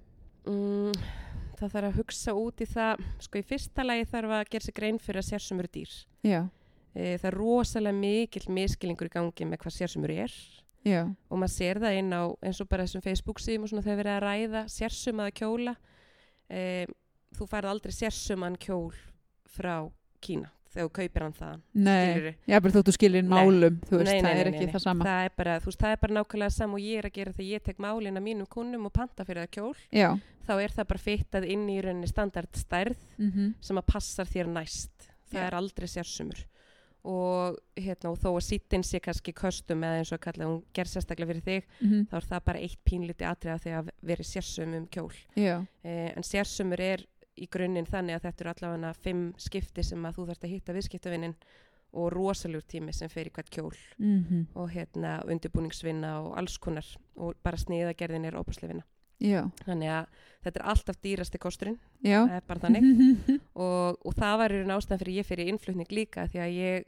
mm, 0.49 0.95
það 1.59 1.75
þarf 1.75 1.89
að 1.89 1.99
hugsa 1.99 2.35
út 2.39 2.63
í 2.63 2.69
það 2.69 3.03
sko 3.25 3.41
í 3.41 3.45
fyrsta 3.47 3.85
lagi 3.87 4.07
þarf 4.13 4.35
að 4.37 4.47
gera 4.53 4.67
sig 4.67 4.77
grein 4.77 5.01
fyrir 5.03 5.23
að 5.23 5.29
sérsumur 5.29 5.69
er 5.69 5.75
dýr. 5.75 5.95
E, 6.95 7.17
það 7.19 7.29
er 7.31 7.39
rosalega 7.39 7.99
mikill 7.99 8.47
miskilingur 8.57 9.11
í 9.11 9.15
gangi 9.15 9.49
með 9.49 9.63
hvað 9.65 9.77
sérsumur 9.77 10.15
er. 10.15 10.35
Já, 10.87 11.03
og 11.05 11.41
maður 11.43 11.55
sér 11.57 11.81
það 11.83 11.99
inn 12.01 12.15
á 12.15 12.23
eins 12.47 12.61
og 12.63 12.69
bara 12.71 12.87
þessum 12.87 13.05
Facebook 13.05 13.43
síðum 13.43 13.67
og 13.67 13.73
svona 13.73 13.85
þegar 13.85 14.01
verið 14.03 14.15
að 14.15 14.25
ræða 14.27 14.63
sérsumaða 14.73 15.35
kjóla. 15.41 15.75
E, 16.49 16.61
þú 17.37 17.51
færð 17.51 17.73
aldrei 17.75 17.97
sérsumaðan 17.97 18.63
kjól 18.63 18.95
frá 19.49 19.75
Kína 20.25 20.53
þegar 20.73 20.87
þú 20.89 20.93
kaupir 20.99 21.25
hann 21.25 21.37
þaðan 21.39 21.63
nei, 21.73 22.09
skilurðu? 22.13 22.33
já, 22.53 22.57
bara 22.65 22.75
þóttu 22.79 22.95
skilin 22.97 23.29
Nei. 23.29 23.35
málum, 23.39 23.79
þú 23.89 24.01
veist, 24.01 24.11
Nei, 24.13 24.19
nei, 24.19 24.23
það 24.29 24.41
er 24.43 24.49
nei, 24.51 24.53
ekki 24.55 24.67
nei, 24.69 24.73
það 24.75 24.85
sama. 24.85 25.07
það 25.09 25.29
er 25.29 25.33
bara, 25.43 25.55
veist, 25.65 25.81
það 25.85 25.95
er 25.97 26.03
bara 26.03 26.17
nákvæmlega 26.19 26.55
sam 26.59 26.75
og 26.79 26.85
ég 26.85 26.99
er 27.03 27.09
að 27.09 27.17
gera 27.19 27.33
þegar 27.39 27.51
ég 27.55 27.65
tek 27.69 27.81
málin 27.87 28.21
að 28.21 28.27
mínum 28.29 28.51
kunnum 28.53 28.87
og 28.91 28.93
panta 28.99 29.25
fyrir 29.29 29.47
það 29.47 29.55
kjól. 29.59 29.73
Já, 29.97 30.11
þá 30.49 30.53
er 30.65 30.77
það 30.77 30.91
bara 30.93 31.05
fittað 31.07 31.49
inn 31.55 31.65
í 31.73 31.81
rauninni 31.85 32.09
standardstærð 32.13 33.03
mm 33.19 33.49
sem 33.69 33.81
að 33.81 33.89
passar 33.95 34.29
þér 34.29 34.53
næst. 34.53 35.11
Það 35.29 35.41
Já. 35.43 35.47
er 35.49 35.57
aldrei 35.59 35.89
sérsumur. 35.89 36.45
Og, 37.09 37.57
hérna, 37.79 38.11
og 38.11 38.19
þó 38.21 38.33
að 38.35 38.43
sittin 38.45 38.83
sé 38.85 38.99
kannski 39.01 39.33
köstum 39.33 39.85
eða 39.87 40.01
eins 40.01 40.11
og 40.13 40.21
kalla 40.21 40.49
hún 40.49 40.59
ger 40.77 40.89
sérstaklega 40.91 41.31
fyrir 41.31 41.45
þig 41.47 41.69
mhm, 41.87 42.03
þá 42.11 42.17
er 42.19 42.27
það 42.33 42.43
bara 42.49 42.63
eitt 42.67 42.81
pínliti 42.85 43.25
atriða 43.29 43.61
þegar 43.63 43.79
að 43.85 43.93
veri 44.11 44.27
sérsum 44.27 44.75
um 44.77 44.89
kjól 44.93 45.13
eh, 45.39 45.63
en 46.11 46.27
sérsumur 46.27 46.83
er 46.83 47.05
í 47.39 47.49
grunninn 47.51 47.89
þannig 47.89 48.19
að 48.19 48.27
þetta 48.27 48.45
eru 48.45 48.53
allavega 48.53 48.93
fimm 49.07 49.25
skipti 49.39 49.85
sem 49.87 50.05
að 50.05 50.19
þú 50.19 50.29
þarfst 50.29 50.45
að 50.45 50.55
hitta 50.55 50.77
viðskiptavinnin 50.77 51.35
og 51.99 52.13
rosaljúr 52.13 52.65
tími 52.69 52.93
sem 52.93 53.09
fer 53.09 53.31
í 53.31 53.33
hvert 53.33 53.51
kjól 53.51 53.73
mm 53.97 54.47
og 54.55 54.71
hérna 54.71 55.19
undirbúningsvinna 55.25 56.21
og 56.21 56.37
alls 56.39 56.59
konar 56.59 56.87
og 57.17 57.35
bara 57.43 57.57
sniðagerðin 57.57 58.29
er 58.29 58.37
já, 59.19 59.43
þannig 59.65 59.91
að 59.91 60.07
þetta 60.45 60.61
er 60.61 60.67
alltaf 60.73 61.01
dýrasti 61.03 61.39
kosturinn 61.39 61.79
er 62.31 62.45
bara 62.47 62.61
þannig. 62.63 62.87
Og, 63.65 63.99
og 64.07 64.15
það 64.15 64.39
var 64.39 64.55
í 64.55 64.61
raun 64.61 64.77
ástæðan 64.77 65.01
fyrir 65.03 65.19
ég 65.19 65.27
fyrir 65.27 65.51
innflutning 65.51 65.91
líka 65.91 66.29
því 66.31 66.43
að 66.45 66.55
ég 66.55 66.85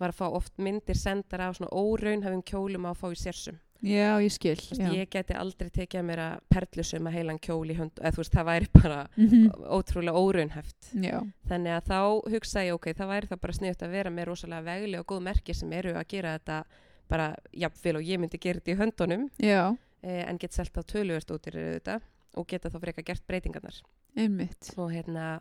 var 0.00 0.10
að 0.10 0.18
fá 0.18 0.24
oft 0.26 0.56
myndir 0.58 0.96
sendar 0.98 1.44
af 1.44 1.58
svona 1.58 1.70
óraunhafum 1.76 2.42
kjólum 2.42 2.88
á 2.88 2.90
að 2.94 3.00
fá 3.02 3.06
í 3.12 3.20
sérsum 3.20 3.60
já, 3.84 4.10
ég 4.24 4.32
skil 4.32 4.56
já. 4.78 4.88
ég 4.96 5.08
geti 5.12 5.34
aldrei 5.36 5.68
tekið 5.70 6.00
að 6.00 6.06
mér 6.08 6.22
að 6.24 6.38
perlusum 6.54 7.06
að 7.10 7.16
heilan 7.18 7.38
kjól 7.44 7.70
í 7.70 7.76
hönd 7.78 8.00
eða 8.00 8.12
þú 8.16 8.22
veist 8.22 8.34
það 8.38 8.48
væri 8.50 8.68
bara 8.80 9.00
Mhm. 9.16 9.52
ótrúlega 9.78 10.22
óraunhæft. 10.24 10.90
Já, 11.04 11.20
þannig 11.48 11.76
að 11.76 11.84
þá 11.92 12.00
hugsa 12.34 12.64
ég 12.64 12.74
ok, 12.74 12.86
það 12.96 13.12
væri 13.14 13.30
það 13.30 13.40
bara 13.44 13.52
sniðut 13.58 13.82
að 13.86 13.90
vera 13.98 14.10
með 14.10 14.24
rosalega 14.32 14.64
vegli 14.70 14.98
og 14.98 15.06
góð 15.06 15.22
merki 15.28 15.54
sem 15.54 15.72
eru 15.72 15.94
að 15.94 16.08
gera 16.08 16.38
þetta 16.38 16.64
bara 17.08 17.34
jafnvel 17.52 17.96
og 18.00 18.02
ég 18.08 18.18
myndi 18.18 18.38
gera 18.40 18.60
þetta 18.60 18.72
í 18.72 18.78
höndunum 18.80 19.28
já, 19.38 19.76
eh, 20.02 20.24
en 20.28 20.38
get 20.38 20.52
selt 20.52 20.72
á 20.74 20.82
töluvert 20.82 21.30
út 21.30 21.46
í 21.46 21.52
þetta 21.52 22.00
og 22.36 22.46
geta 22.48 22.70
þá 22.70 22.80
freka 22.80 23.02
gert 23.04 23.22
breytingarnar. 23.28 23.76
Einmitt. 24.16 24.72
Og 24.76 24.90
hérna 24.90 25.40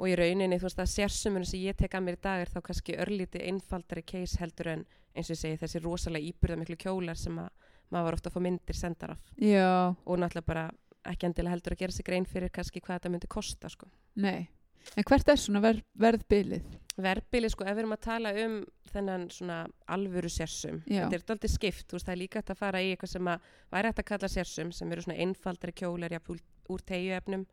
og 0.00 0.08
í 0.08 0.16
rauninni 0.16 0.56
þú 0.56 0.68
veist 0.68 0.80
að 0.80 0.92
sérsumunum 0.94 1.48
sem 1.48 1.60
ég 1.60 1.76
tek 1.76 1.94
að 1.94 2.06
mér 2.06 2.16
í 2.16 2.22
dag 2.24 2.44
er 2.44 2.52
þá 2.52 2.60
kannski 2.66 2.96
örlítið 3.04 3.46
einfaldari 3.50 4.04
case 4.08 4.40
heldur 4.40 4.72
en 4.72 4.84
eins 5.14 5.28
og 5.28 5.34
ég 5.36 5.40
segi 5.42 5.60
þessi 5.60 5.82
rosalega 5.84 6.30
íbyrða 6.30 6.60
miklu 6.62 6.78
kjólar 6.80 7.18
sem 7.20 7.36
að 7.42 7.50
maður 7.90 8.06
var 8.06 8.16
ofta 8.16 8.30
að 8.30 8.36
fá 8.36 8.40
myndir 8.46 8.78
sendar 8.78 9.16
af. 9.16 9.34
Já, 9.36 9.66
og 9.90 10.22
náttúrulega 10.22 10.46
bara 10.46 10.64
ekki 11.10 11.28
endilega 11.28 11.56
heldur 11.56 11.74
að 11.74 11.82
gera 11.82 11.96
sig 11.96 12.06
grein 12.06 12.28
fyrir 12.28 12.52
kannski 12.54 12.80
hvað 12.80 13.00
þetta 13.00 13.12
myndi 13.12 13.30
kosta 13.30 13.70
sko. 13.72 13.90
nei. 14.16 14.48
En 14.96 15.04
hvert 15.04 15.28
er 15.28 15.36
svona 15.36 15.60
ver 15.60 15.82
verðbilið? 16.00 16.64
Verbili 17.00 17.50
sko 17.52 17.66
ef 17.68 17.74
við 17.76 17.82
erum 17.82 17.92
að 17.92 18.00
tala 18.06 18.30
um 18.46 18.54
þennan 18.90 19.26
svona 19.30 19.58
alvöru 19.92 20.30
sérsum 20.32 20.80
Já. 20.86 21.02
þetta 21.04 21.18
er 21.18 21.26
daldið 21.28 21.52
skipt, 21.52 21.84
þú 21.88 21.98
veist 21.98 22.08
það 22.08 22.14
er 22.14 22.20
líka 22.22 22.40
hægt 22.40 22.52
að 22.54 22.60
fara 22.62 22.80
í 22.80 22.88
eitthvað 22.94 23.12
sem 23.12 23.28
að 23.28 23.50
væri 23.70 23.90
hægt 23.90 24.02
að 24.02 24.08
kalla 24.08 24.30
sérsum 24.32 24.72
sem 24.72 24.92
eru 24.92 25.04
svona 25.04 25.18
einfaldari 25.20 25.74
kjólar 25.76 26.16
jafn, 26.16 26.40
úr, 26.72 26.84
tegjuefnum 26.88 27.44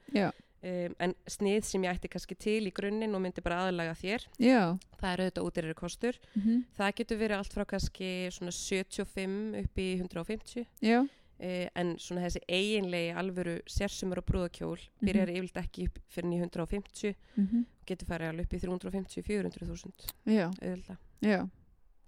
um, 0.64 0.96
en 1.04 1.14
snið 1.30 1.68
sem 1.68 1.86
ég 1.86 1.98
ætti 1.98 2.12
kannski 2.12 2.38
til 2.40 2.62
í 2.70 2.74
grunninn 2.76 3.16
og 3.16 3.24
myndi 3.24 3.44
bara 3.46 3.64
aðlaga 3.66 3.94
þér 3.98 4.26
já. 4.42 4.62
það 5.00 5.12
er 5.12 5.24
auðvitað 5.24 5.48
útýrari 5.50 5.78
kostur. 5.78 6.20
Mm 6.36 6.66
það 6.78 6.96
getur 6.98 7.22
verið 7.22 7.38
allt 7.38 7.54
frá 7.54 7.66
kannski 7.66 8.10
svona 8.34 8.52
75 8.52 9.62
upp 9.62 9.80
í 9.80 9.88
150 10.00 10.68
já, 10.82 11.00
uh, 11.04 11.68
en 11.76 11.96
svona 12.02 12.26
þessi 12.26 12.44
eiginlegi 12.48 13.16
alvöru 13.18 13.58
sérsumur 13.70 14.22
og 14.22 14.28
brúðakjól 14.30 14.80
byrjar 15.02 15.34
yfirleitt 15.34 15.64
ekki 15.64 15.88
upp 15.88 16.00
fyrir 16.10 16.32
950 16.36 17.16
mm 17.36 17.66
getur 17.88 18.08
farið 18.10 18.34
alveg 18.34 18.48
upp 18.48 18.54
í 18.54 18.60
350-400.000 18.60 20.10
já, 20.28 20.50
auðvitað. 20.52 20.98
Já. 21.24 21.48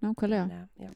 Nákvæmlega. 0.04 0.68
Já. 0.80 0.90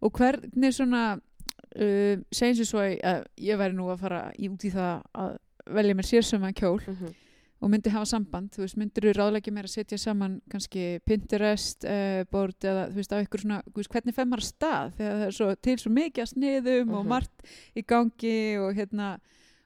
og 0.00 0.12
hvernig 0.12 0.74
svona 0.74 1.02
uh, 1.16 2.14
segjum 2.32 2.56
sér 2.58 2.68
svo 2.68 2.82
að 2.84 3.26
ég 3.40 3.60
væri 3.60 3.76
nú 3.76 3.88
að 3.92 4.02
fara 4.04 4.22
í, 4.36 4.48
út 4.52 4.64
í 4.66 4.72
það 4.72 5.04
að 5.16 5.36
velja 5.66 5.94
mér 5.94 6.06
sérsöma 6.06 6.52
kjól 6.52 6.80
Mhm. 6.86 7.14
og 7.62 7.70
myndi 7.70 7.88
hafa 7.90 8.04
samband, 8.04 8.50
þú 8.52 8.60
veist, 8.66 8.76
myndir 8.76 9.02
þú 9.02 9.12
ráðleggja 9.16 9.52
mér 9.52 9.64
að 9.64 9.72
setja 9.72 9.98
saman 9.98 10.40
kannski 10.50 11.00
Pinterest 11.06 11.84
uh, 11.84 12.24
board 12.30 12.54
eða 12.60 12.90
þú 12.90 12.94
veist 13.00 13.12
á 13.12 13.22
ykkur 13.24 13.40
svona 13.40 13.62
þú 13.64 13.80
veist, 13.80 13.90
hvernig 13.90 14.14
að 14.14 14.44
stað 14.44 14.92
þegar 14.98 15.16
það 15.16 15.26
er 15.26 15.30
svo, 15.32 15.54
til 15.56 15.76
svo 15.78 15.90
mikið 15.90 16.22
að 16.22 16.32
sniðum 16.34 16.90
og 16.94 17.04
Mhm. 17.04 17.08
margt 17.08 17.42
í 17.74 17.82
gangi 17.86 18.58
og 18.60 18.74
hérna 18.76 19.18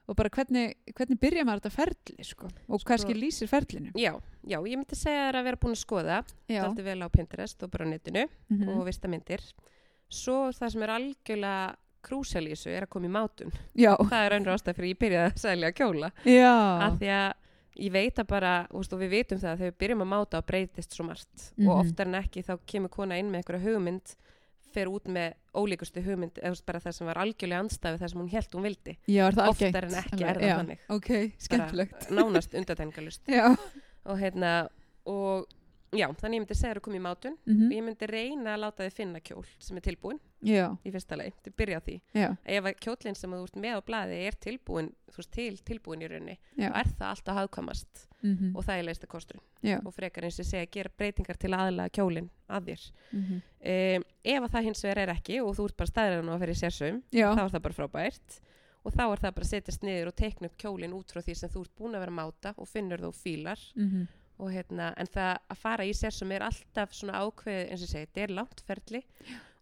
og 0.07 0.15
bara 0.17 0.29
hvernig, 0.29 0.75
hvernig 0.95 1.19
byrja 1.19 1.43
maður 1.45 1.61
þetta 1.61 1.71
ferli 1.71 2.23
sko, 2.23 2.45
og 2.69 2.79
Sko- 2.81 2.87
kannski 2.87 3.13
lýsir 3.13 3.47
ferlinu 3.47 3.91
já, 3.93 4.19
já, 4.47 4.57
ég 4.63 4.75
myndi 4.77 4.95
segja 4.95 5.31
þér 5.31 5.35
að 5.35 5.43
vera 5.43 5.57
búin 5.57 5.75
að 5.75 5.85
skoða 5.85 6.23
þetta 6.49 6.83
vel 6.83 6.99
á 7.03 7.07
Pinterest 7.09 7.63
og 7.63 7.71
bara 7.71 7.85
á 7.85 7.89
netinu 7.91 8.25
Mhm. 8.49 8.69
og 8.69 8.85
vista 8.87 9.07
myndir 9.07 9.39
svo 10.09 10.49
það 10.51 10.71
sem 10.71 10.81
er 10.83 10.89
algjörlega 10.89 11.75
krúsal 12.05 12.43
í 12.47 12.53
þessu 12.53 12.71
er 12.73 12.87
að 12.87 12.91
koma 12.95 13.07
í 13.09 13.13
mátun. 13.13 13.53
Já, 13.77 13.93
það 13.99 14.25
er 14.25 14.35
önnur 14.37 14.55
ástæð 14.55 14.79
fyrir 14.79 14.93
ég 14.93 14.99
byrjaði 15.03 15.31
að 15.31 15.39
selja 15.43 15.71
kjóla. 15.77 16.11
Já, 16.25 16.53
af 16.87 16.97
því 16.99 17.11
að 17.17 17.29
ég 17.81 17.93
veit 17.95 18.19
að 18.19 18.27
bara 18.27 18.53
veist, 18.71 18.93
og 18.93 18.99
við 19.01 19.13
vitum 19.15 19.39
það 19.41 19.51
að 19.53 19.61
þegar 19.61 19.71
við 19.71 19.79
byrjum 19.83 20.03
að 20.05 20.11
máta 20.11 20.41
og 20.41 20.49
breytist 20.49 20.97
svo 20.97 21.05
margt. 21.07 21.45
Mhm. 21.55 21.69
og 21.69 21.85
oftar 21.85 22.09
en 22.11 22.19
ekki 22.21 22.43
þá 22.43 22.53
kemur 22.65 22.89
kona 22.93 23.17
inn 23.17 23.31
með 23.31 23.41
einhverja 23.41 23.65
hugmynd 23.67 24.15
fer 24.71 24.87
út 24.87 25.07
með 25.11 25.33
ólíkustu 25.53 26.01
hugmynd 26.03 26.37
eða 26.39 26.61
bara 26.65 26.79
það 26.79 26.95
sem 26.95 27.07
var 27.09 27.19
algjörlega 27.19 27.63
andstæði 27.65 27.99
það 27.99 28.11
sem 28.11 28.21
hún 28.21 28.29
held 28.31 28.53
hún 28.55 28.67
vildi. 28.67 28.97
Já, 29.07 29.23
er 29.27 29.35
það 29.35 29.49
oftar 29.51 29.87
en 29.87 29.97
ekki 29.99 30.23
er 30.23 30.39
það 30.39 30.47
já, 30.47 30.55
þannig. 30.61 30.85
Ok, 30.95 31.09
skemmtilegt. 31.37 32.05
Bara 32.07 32.21
nánast 32.21 32.55
undatengalust 32.55 33.33
og 34.05 34.21
hérna 34.21 34.53
og 35.11 35.47
já, 35.91 36.07
þannig 36.21 36.39
ég 36.39 36.43
myndi 36.45 36.55
segja 36.55 36.71
þér 36.71 36.79
að 36.79 36.85
koma 36.87 36.99
í 37.01 37.03
mátun. 37.03 37.37
Mm 37.45 37.65
og 37.67 37.75
ég 37.75 37.83
myndi 37.83 38.07
reyna 38.07 38.55
að 38.55 38.63
láta 38.63 38.85
þið 38.87 38.95
finna 39.01 39.19
kjól 39.19 39.45
sem 39.59 39.77
er 39.77 39.85
tilbúin 39.89 40.21
já, 40.45 40.65
í 40.85 40.91
fyrsta 40.93 41.17
leið, 41.19 41.37
þið 41.45 41.55
byrja 41.61 41.79
á 41.79 41.81
því. 41.85 41.95
Já, 42.17 42.27
ef 42.55 42.69
að 42.69 42.77
kjólinn 42.85 43.17
sem 43.17 43.33
þú 43.35 43.41
ert 43.45 43.59
með 43.63 43.77
á 43.77 43.81
blaði 43.87 44.19
er 44.27 44.37
tilbúin, 44.45 44.91
þú 45.11 45.21
veist, 45.21 45.31
til 45.35 45.57
tilbúin 45.67 46.05
í 46.05 46.09
rauninni 46.11 46.37
þá 46.57 46.67
er 46.69 46.91
það 46.91 47.07
alltaf 47.09 47.39
hafðkvæmast 47.39 48.05
mm 48.21 48.55
og 48.55 48.65
það 48.67 48.77
er 48.77 48.85
leista 48.85 49.07
kosturinn. 49.09 49.43
Já, 49.65 49.77
og 49.81 49.93
frekar 49.95 50.27
eins 50.27 50.39
og 50.41 50.45
segja 50.45 50.69
gera 50.69 50.93
breytingar 50.97 51.39
til 51.41 51.53
aðlaga 51.57 51.93
kjólinn 51.97 52.29
að 52.49 52.71
þér. 52.71 52.85
Mm 53.11 53.25
um, 53.31 54.07
ef 54.21 54.43
að 54.45 54.51
það 54.53 54.65
hins 54.69 54.83
vegar 54.85 55.01
er 55.01 55.13
ekki 55.15 55.41
og 55.41 55.55
þú 55.57 55.67
ert 55.69 55.77
bara 55.77 55.91
staðir 55.91 56.21
og 56.21 56.33
að 56.35 56.43
fyrir 56.45 56.59
sérsum 56.61 57.03
já, 57.09 57.27
þá 57.33 57.43
er 57.43 57.53
það 57.55 57.65
bara 57.67 57.77
frábært. 57.79 58.39
Og 58.81 58.93
þá 58.95 59.03
er 59.05 59.19
það 59.21 59.35
bara 59.35 59.45
að 59.45 59.51
setjast 59.51 59.83
niður 59.85 60.09
og 60.09 60.15
teikna 60.17 60.49
upp 60.49 60.57
kjólinn 60.57 60.93
út 60.97 61.11
frá 61.13 61.21
því 61.21 61.35
sem 61.37 61.49
þú 61.53 61.61
ert 61.65 61.75
búin 61.77 61.93
að 61.93 62.01
vera 62.01 62.13
að 62.13 62.17
máta 62.17 62.53
og 62.57 62.69
finnur 62.69 63.01
þú 63.01 63.11
fílar. 63.13 63.61
Mm 63.77 64.07
og 64.41 64.49
hérna, 64.49 64.89
en 64.97 65.09
það 65.11 65.35
að 65.53 65.61
fara 65.61 65.85
í 65.85 65.93
sérsum 65.93 66.31
er 66.33 66.45
alltaf 66.45 66.95
svona 66.97 67.21
ákveð 67.21 67.59
eins 67.61 67.85
og 67.85 67.91
segi, 67.91 68.07
þetta 68.09 68.23
er 68.23 68.35
langt 68.39 68.63
ferli 68.65 69.01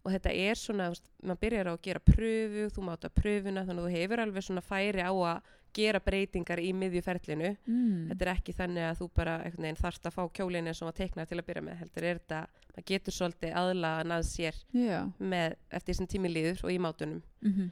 og 0.00 0.12
þetta 0.14 0.34
er 0.34 0.58
svona, 0.58 0.90
maður 1.22 1.40
byrjar 1.44 1.70
á 1.70 1.72
að 1.72 1.80
gera 1.86 2.04
pröfu, 2.04 2.66
þú 2.74 2.84
máta 2.86 3.10
pröfuna 3.12 3.64
þannig 3.66 3.82
að 3.82 3.88
þú 3.88 3.96
hefur 3.98 4.22
alveg 4.24 4.46
svona 4.46 4.62
færi 4.64 5.04
á 5.04 5.12
að 5.12 5.50
gera 5.76 6.00
breytingar 6.02 6.58
í 6.58 6.70
miðjuferlinu. 6.74 7.50
Mm. 7.68 8.06
þetta 8.10 8.24
er 8.24 8.30
ekki 8.32 8.54
þannig 8.58 8.88
að 8.88 8.96
þú 8.98 9.10
bara 9.14 9.34
þarft 9.78 10.08
að 10.08 10.16
fá 10.16 10.22
kjólinn 10.34 10.66
eins 10.66 10.80
og 10.82 10.90
að 10.90 11.02
teikna 11.02 11.26
til 11.30 11.38
að 11.38 11.46
byrja 11.46 11.62
með 11.62 11.76
heldur 11.84 12.06
er 12.08 12.18
þetta, 12.18 12.40
maður 12.72 12.86
getur 12.90 13.14
svolítið 13.14 13.54
aðlaga 13.60 14.16
að 14.16 14.24
sér 14.26 14.58
já, 14.74 14.96
með 15.18 15.54
eftir 15.70 15.92
þessum 15.92 16.10
tími 16.10 16.32
líður 16.32 16.64
og 16.64 16.74
í 16.74 16.80
mátunum. 16.82 17.22
Mm 17.44 17.70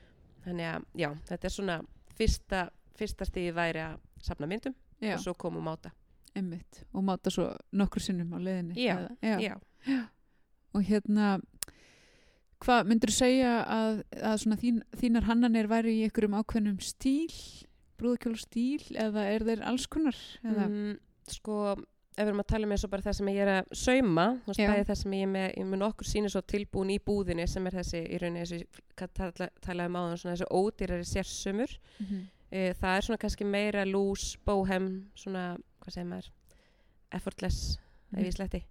þannig 0.49 0.69
að 0.71 0.85
já, 0.99 1.09
þetta 1.29 1.49
er 1.49 1.55
svona 1.55 1.79
fyrsta, 2.19 2.63
fyrsta 2.99 3.29
stíði 3.29 3.55
væri 3.57 3.85
að 3.85 3.99
safna 4.25 4.49
myndum 4.51 4.75
já, 5.03 5.15
og 5.15 5.25
svo 5.25 5.35
koma 5.39 5.61
og 5.61 5.67
máta. 5.69 5.93
Einmitt. 6.37 6.83
Og 6.93 7.05
máta 7.05 7.33
svo 7.33 7.51
nokkur 7.77 8.05
sinnum 8.05 8.35
á 8.37 8.39
leiðinni. 8.39 8.79
Já, 8.79 8.95
eða, 9.23 9.39
já, 9.43 10.01
og 10.77 10.85
hérna 10.87 11.39
hvað 12.65 12.89
myndur 12.91 13.13
þú 13.13 13.19
segja 13.19 13.53
að, 13.65 14.01
að 14.19 14.39
svona 14.43 14.59
þín, 14.61 14.81
þínar 14.99 15.29
hannanir 15.29 15.71
væri 15.71 15.99
í 15.99 16.07
einhverjum 16.07 16.39
ákveðnum 16.41 16.81
stíl 16.83 17.35
brúðkjóla 17.99 18.41
stíl 18.41 18.83
eða 18.95 19.27
er 19.31 19.47
þeir 19.47 19.63
alls 19.67 19.87
konar 19.91 20.19
mm, 20.43 20.99
sko 21.31 21.77
ef 22.19 22.25
við 22.25 22.33
erum 22.33 22.43
að 22.43 22.49
tala 22.51 22.69
með 22.69 22.81
svo 22.83 22.91
bara 22.91 23.05
það 23.05 23.17
sem 23.19 23.31
ég 23.31 23.41
er 23.45 23.51
að 23.53 23.69
sauma 23.79 24.25
þú 24.43 24.51
veist 24.51 24.63
Já. 24.63 24.69
bæði 24.73 24.87
það 24.89 24.99
sem 25.01 25.15
ég 25.15 25.25
er 25.25 25.31
með, 25.35 25.47
ég 25.61 25.69
mun 25.71 25.85
okkur 25.87 26.09
sýnir 26.11 26.33
svo 26.35 26.43
tilbúin 26.53 26.91
í 26.91 26.99
búðinni 27.11 27.47
sem 27.51 27.69
er 27.69 27.77
þessi 27.79 28.01
í 28.03 28.19
rauninni 28.23 28.43
þessi, 28.43 28.83
hvað 28.99 29.13
tala, 29.19 29.49
talaði 29.65 29.93
um 29.93 29.99
áðan 30.01 30.21
svona 30.23 30.35
þessi 30.35 30.49
ódýrari 30.59 31.07
sérsumur. 31.07 31.77
Mm 31.99 32.09
-hmm. 32.09 32.25
e, 32.51 32.65
það 32.81 32.97
er 32.97 33.07
svona 33.07 33.23
kannski 33.23 33.45
meira 33.47 33.85
lús, 33.87 34.25
bóhem 34.47 34.89
svona, 35.15 35.45
hvað 35.85 35.95
segir 35.95 36.11
maður? 36.11 36.33
Effortless, 37.19 37.79
ef 38.17 38.25
ég 38.25 38.35
sletti 38.35 38.65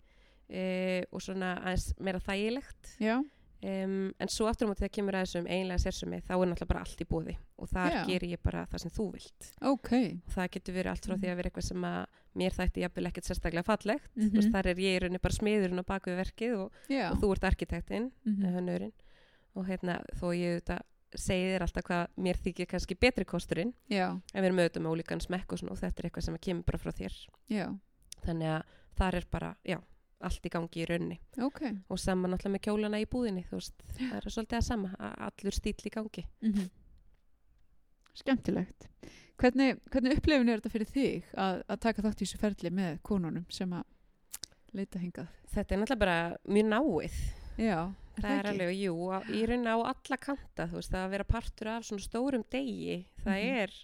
e, 0.50 1.06
og 1.12 1.22
svona 1.22 1.56
aðeins 1.64 1.94
meira 2.00 2.20
þægilegt. 2.20 2.96
Já, 3.00 3.24
um, 3.64 4.14
en 4.20 4.28
svo 4.30 4.46
aftur 4.48 4.68
á 4.68 4.70
móti 4.70 4.84
þegar 4.84 4.94
kemur 4.98 5.16
að 5.18 5.26
þessum 5.26 5.48
einlega 5.50 5.82
sérsumi 5.82 6.20
þá 6.22 6.32
er 6.38 6.48
náttúrulega 6.52 6.68
bara 6.68 6.80
allt 6.86 7.02
í 7.02 7.06
búði 7.10 7.38
og 7.58 7.70
þar 7.72 7.92
Já. 7.92 8.02
ger 8.06 8.26
ég 8.28 8.42
bara 8.44 8.66
það 8.66 8.80
sem 8.84 8.92
þú 8.92 9.06
vilt. 9.14 9.52
Ok. 9.62 9.92
Og 10.28 10.34
það 10.36 10.52
getur 10.58 10.74
verið 10.78 10.92
allt 10.92 11.06
frá 11.08 11.16
því 11.16 11.26
Mhm. 11.28 11.32
að 11.32 11.36
vera 11.38 11.50
eitthvað 11.50 11.64
sem 11.68 11.82
að 11.82 12.06
mér 12.38 12.52
þætti 12.54 12.82
jafnvel 12.86 13.08
ekkert 13.08 13.26
sérstaklega 13.26 13.64
fallegt. 13.66 14.10
Mhm. 14.16 14.30
þú 14.30 14.36
veist, 14.38 14.52
þar 14.54 14.66
er 14.68 14.76
ég 14.76 14.98
í 14.98 15.00
rauninni 15.02 15.22
bara 15.22 15.34
smiðurinn 15.34 15.80
á 15.82 15.86
baku 15.86 16.12
verkið 16.16 16.58
og, 16.60 16.72
já, 16.90 17.12
og 17.12 17.18
þú 17.22 17.32
ert 17.34 17.44
arkitektinn 17.44 18.12
Mhm. 18.26 18.44
mm 18.44 18.54
hönnurinn. 18.56 18.94
Og 19.56 19.66
hérna 19.66 20.04
þó 20.14 20.36
ég 20.38 20.62
auðvitað 20.62 20.82
segi 21.16 21.56
þér 21.58 21.62
alltaf 21.62 21.84
hvað 21.84 22.08
mér 22.20 22.36
þykir 22.38 22.68
kannski 22.68 22.96
betri 23.00 23.26
kosturinn 23.26 23.74
já, 23.90 24.12
en 24.12 24.44
við 24.44 24.46
erum 24.46 24.60
auðvitað 24.60 24.84
með 24.84 24.92
ólíkan 24.94 25.22
smekk 25.24 25.54
og, 25.54 25.58
svona, 25.60 25.72
og 25.72 25.78
þetta 25.80 26.00
er 26.04 26.10
eitthvað 26.12 26.24
sem 26.24 26.38
kemur 26.38 26.64
bara 26.66 26.78
frá 26.78 26.92
þér. 26.92 27.14
Þannig 28.26 28.50
að 28.52 28.64
þar 28.98 29.14
er 29.16 29.26
bara, 29.32 29.56
já, 29.66 29.78
allt 30.22 30.46
í 30.46 30.50
gangi 30.50 30.82
í 30.82 30.86
rauninni. 30.90 31.20
Ok. 31.46 31.62
Og 31.90 32.00
saman 32.00 32.34
alltaf 32.34 32.52
með 32.52 32.62
kjólana 32.68 33.00
í 33.02 33.06
búðinni 33.06 33.46
þú 33.46 33.60
veist, 33.60 33.84
það 33.98 34.16
er 34.18 34.30
svolítið 34.34 34.58
að 34.58 34.64
sama 34.64 34.96
a- 35.00 35.14
allur 35.30 35.54
stíl 35.54 35.76
í 35.86 35.90
gangi. 35.94 36.26
Mm 36.42 36.70
skemmtilegt. 38.18 38.88
Hvernig, 39.38 39.78
hvernig 39.94 40.18
upplifin 40.18 40.50
er 40.50 40.58
þetta 40.62 40.72
fyrir 40.74 40.90
þig 40.90 41.28
að, 41.38 41.60
að 41.70 41.80
taka 41.84 42.02
þátt 42.02 42.22
í 42.24 42.26
þessu 42.26 42.40
ferli 42.42 42.72
með 42.74 42.96
konunum 43.06 43.44
sem 43.54 43.76
að 43.78 43.84
leita 44.74 45.02
hingað? 45.02 45.28
Þetta 45.54 45.76
er 45.76 45.82
náttúrulega 45.84 46.02
bara 46.02 46.16
mjög 46.50 46.72
náið. 46.72 47.20
Já, 47.62 47.78
er 48.18 48.24
það 48.24 48.32
er 48.32 48.40
ekki? 48.40 48.54
alveg, 48.56 48.80
jú, 48.82 48.96
á- 49.14 49.30
í 49.30 49.44
rauninni 49.46 49.70
á 49.70 49.78
alla 49.92 50.18
kanta 50.26 50.66
þú 50.72 50.80
veist, 50.80 50.98
að 50.98 51.14
vera 51.14 51.24
partur 51.30 51.70
af 51.76 51.86
svona 51.86 52.08
stórum 52.08 52.44
degi 52.50 52.98
það 53.22 53.38
Mhm. 53.38 53.62
er, 53.62 53.78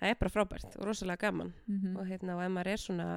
það 0.00 0.08
er 0.14 0.18
bara 0.22 0.34
frábært 0.38 0.76
og 0.80 0.86
rosalega 0.88 1.20
gaman. 1.28 1.52
Mhm. 1.68 1.96
og 1.98 2.06
hérna 2.08 2.36
og 2.38 2.42
ef 2.46 2.50
maður 2.56 2.72
er 2.72 2.80
svona 2.80 3.08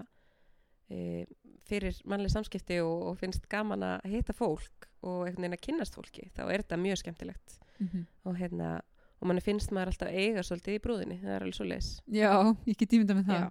fyrir 1.68 1.98
mannleg 2.08 2.32
samskipti 2.32 2.78
og, 2.84 3.02
og 3.12 3.18
finnst 3.20 3.48
gaman 3.52 3.84
að 3.84 4.06
hitta 4.14 4.34
fólk 4.38 4.88
og 5.04 5.26
einhvern 5.28 5.44
veginn 5.44 5.58
að 5.58 5.64
kynnast 5.68 5.98
fólki 5.98 6.30
þá 6.36 6.46
er 6.48 6.64
þetta 6.64 6.78
mjög 6.84 7.02
skemmtilegt 7.04 7.58
Mhm. 7.78 8.06
og 8.26 8.38
hérna 8.40 8.68
og 9.22 9.28
manni 9.30 9.42
finnst 9.46 9.70
maður 9.70 9.92
alltaf 9.92 10.10
eiga 10.10 10.42
svolítið 10.42 10.78
í 10.78 10.80
brúðinni 10.82 11.18
það 11.22 11.34
er 11.36 11.44
alveg 11.46 11.54
svo 11.60 11.66
leis 11.70 11.90
Já, 12.10 12.32
ég 12.66 12.78
get 12.80 12.96
ímynda 12.98 13.14
með 13.20 13.28
það 13.28 13.42
Já. 13.44 13.50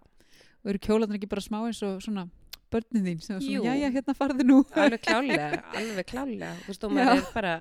og 0.64 0.70
eru 0.72 0.78
kjólarnir 0.82 1.18
ekki 1.20 1.28
bara 1.30 1.44
smá 1.44 1.58
eins 1.68 1.82
og 1.86 2.00
svona 2.02 2.24
börnin 2.72 3.04
þín 3.06 3.20
sem 3.22 3.36
er 3.36 3.44
svona, 3.44 3.74
jæja, 3.76 3.90
hérna 3.94 4.14
farðu 4.18 4.46
nú 4.48 4.56
alveg 4.74 5.00
klálega, 5.06 5.62
alveg 5.78 6.06
klálega 6.10 6.50
þú 6.64 6.72
veist, 6.72 6.84
og 6.88 6.90
Já. 6.90 6.94
maður 6.98 7.20
er 7.22 7.30
bara 7.36 7.54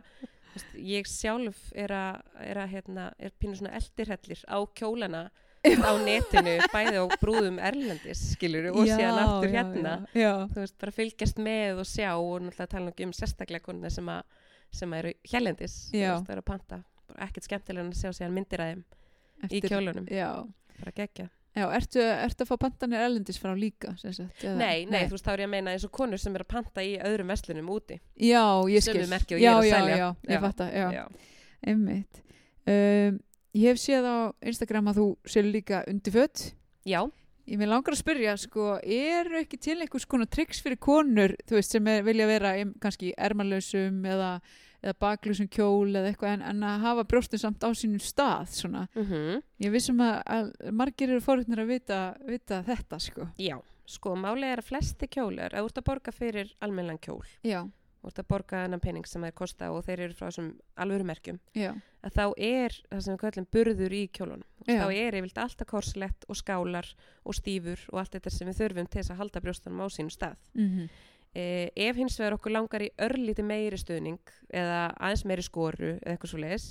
veist, 0.55 0.73
ég 0.95 1.05
sjálf 1.11 1.59
er 1.75 1.93
að, 1.93 2.21
er 2.49 2.57
að 2.63 2.73
hérna, 2.73 3.05
er 3.19 3.35
pínu 3.37 3.59
svona 3.59 3.75
eldirhellir 3.77 4.41
á 4.49 4.57
kjólana 4.73 5.23
á 5.65 5.91
netinu, 6.01 6.55
bæði 6.73 6.97
á 7.01 7.05
brúðum 7.21 7.59
erlendis, 7.63 8.21
skilur 8.35 8.71
og 8.71 8.81
síðan 8.85 9.21
aftur 9.21 9.49
já, 9.51 9.55
hérna 9.59 9.93
já, 10.13 10.19
já. 10.21 10.33
þú 10.53 10.63
veist, 10.63 10.75
bara 10.81 10.95
fylgjast 10.95 11.39
með 11.41 11.81
og 11.83 11.87
sjá 11.89 12.09
og 12.15 12.43
náttúrulega 12.45 12.71
tala 12.75 12.93
um 13.07 13.13
sérstaklega 13.15 13.65
konuna 13.65 13.91
sem, 13.93 14.09
að, 14.11 14.43
sem 14.71 14.93
að 14.93 15.03
eru 15.03 15.15
Já. 15.95 16.11
veist, 16.15 16.27
það 16.27 16.35
eru 16.35 16.43
að 16.43 16.49
panta, 16.51 16.81
bara 17.09 17.27
ekkert 17.29 17.49
skemmtilega 17.49 17.87
að 17.89 17.97
sjá 18.03 18.13
síðan 18.19 18.37
myndir 18.37 18.63
að 18.65 18.71
þeim 18.75 18.85
í 19.51 19.61
kjólunum 19.65 20.07
Já, 20.11 20.29
bara 20.79 20.95
gegja. 20.95 21.27
já 21.55 21.65
ertu, 21.77 22.01
ertu 22.03 22.43
að 22.45 22.49
fá 22.51 22.55
pantanir 22.65 23.05
erlendis 23.05 23.39
frá 23.41 23.53
líka? 23.55 23.93
sem 24.01 24.13
Sagt, 24.15 24.43
eða? 24.43 24.57
Nei, 24.59 24.85
nei, 24.89 25.05
þú 25.07 25.15
veist, 25.17 25.27
þá 25.27 25.31
er 25.35 25.43
ég 25.45 25.49
að 25.49 25.53
meina 25.55 25.75
eins 25.75 25.85
og 25.87 25.93
konur 25.95 26.21
sem 26.21 26.35
eru 26.35 26.45
að 26.47 26.51
panta 26.55 26.83
í 26.83 26.95
öðrum 26.99 27.31
verslunum 27.31 27.69
úti 27.75 27.99
Já, 28.19 28.43
ég 28.71 28.83
skil 28.85 29.05
merki 29.11 29.37
og 29.37 29.43
ég 29.43 29.47
já, 29.47 29.53
er 29.53 29.61
að 29.61 29.69
já, 29.69 29.77
selja. 29.77 29.95
Já, 30.01 30.09
ég 30.29 30.35
Já. 30.35 30.41
fatta, 30.43 30.67
já, 30.71 30.87
Já. 30.99 31.05
einmitt 31.65 32.21
um, 32.67 33.19
Ég 33.55 33.71
hef 33.71 33.79
séð 33.79 34.03
á 34.03 34.17
Instagram 34.43 34.91
að 34.91 34.97
þú 34.99 35.05
selur 35.31 35.53
líka 35.55 35.83
undirfött 35.87 36.49
Já. 36.85 36.99
Ég 37.45 37.59
með 37.61 37.69
langar 37.69 37.93
að 37.93 37.99
spyrja, 38.01 38.33
sko, 38.41 38.75
eru 38.81 39.37
ekki 39.37 39.57
til 39.61 39.77
einhvers 39.77 40.07
konar 40.09 40.27
triks 40.33 40.63
fyrir 40.65 40.79
konur, 40.81 41.35
þú 41.45 41.59
veist, 41.59 41.75
sem 41.75 41.89
er, 41.91 42.01
vilja 42.05 42.25
vera 42.29 42.53
kannski 42.81 43.11
ermalösum 43.21 43.99
eða, 44.09 44.29
eða 44.81 44.95
baklusum 45.05 45.49
kjól 45.53 45.93
eða 45.93 46.09
eitthvað 46.09 46.33
en, 46.33 46.45
en 46.49 46.65
að 46.65 46.87
hafa 46.87 47.05
brjóstin 47.11 47.43
samt 47.43 47.61
á 47.61 47.69
sínum 47.77 48.01
stað, 48.01 48.49
svona. 48.57 48.87
Mm 48.97 49.05
Ég 49.61 49.71
vissum 49.77 50.01
að, 50.01 50.17
að 50.25 50.51
margir 50.73 51.13
eru 51.13 51.21
fórhundin 51.21 51.61
að 51.61 51.71
vita, 51.75 52.01
vita 52.25 52.63
þetta, 52.65 52.99
sko. 52.99 53.29
Já, 53.37 53.55
sko, 53.85 54.17
málið 54.17 54.51
er 54.51 54.63
að 54.63 54.69
flesti 54.73 55.07
kjólar, 55.07 55.53
að 55.53 55.85
borga 55.85 56.11
fyrir 56.11 56.49
almennan 56.59 56.97
kjól, 56.97 57.23
Já, 57.45 57.61
ert 58.09 58.21
að 58.21 58.29
borga 58.33 58.61
þennan 58.65 58.83
pening 58.83 59.09
sem 59.09 59.25
þeir 59.25 59.35
kosta 59.37 59.71
og 59.73 59.83
þeir 59.87 60.05
eru 60.07 60.17
frá 60.17 60.27
þessum 60.27 60.51
alvöru 60.85 61.07
merkjum, 61.07 61.39
já, 61.57 61.71
að 62.05 62.19
þá 62.19 62.25
er 62.37 62.77
það 62.91 63.03
sem 63.05 63.15
við 63.15 63.23
kallum 63.23 63.49
burður 63.57 63.97
í 63.97 64.03
kjólunum. 64.15 64.45
Já. 64.65 64.77
Þá 64.81 64.85
er 64.89 65.19
yfirleitt 65.19 65.41
alltaf 65.45 65.69
korslett 65.69 66.29
og 66.29 66.39
skálar 66.39 66.93
og 67.23 67.37
stífur 67.37 67.81
og 67.91 68.01
allt 68.01 68.17
þetta 68.17 68.33
sem 68.33 68.49
við 68.49 68.61
þurfum 68.61 68.87
til 68.89 69.01
þess 69.01 69.13
að 69.13 69.21
halda 69.23 69.43
brjóstunum 69.45 69.85
á 69.85 69.87
sínum 69.93 70.13
stað. 70.13 70.39
mm 70.53 70.87
Eh, 71.35 71.67
ef 71.75 71.97
hins 71.99 72.15
vegar 72.15 72.37
okkur 72.37 72.53
langar 72.55 72.83
í 72.85 72.93
örlíti 73.03 73.43
meiri 73.43 73.75
stuðning 73.75 74.21
eða 74.55 74.93
aðeins 74.93 75.25
meiri 75.27 75.43
skoru 75.43 75.89
eða 75.97 76.13
eitthvað 76.13 76.31
svo 76.31 76.37
leiðis, 76.39 76.67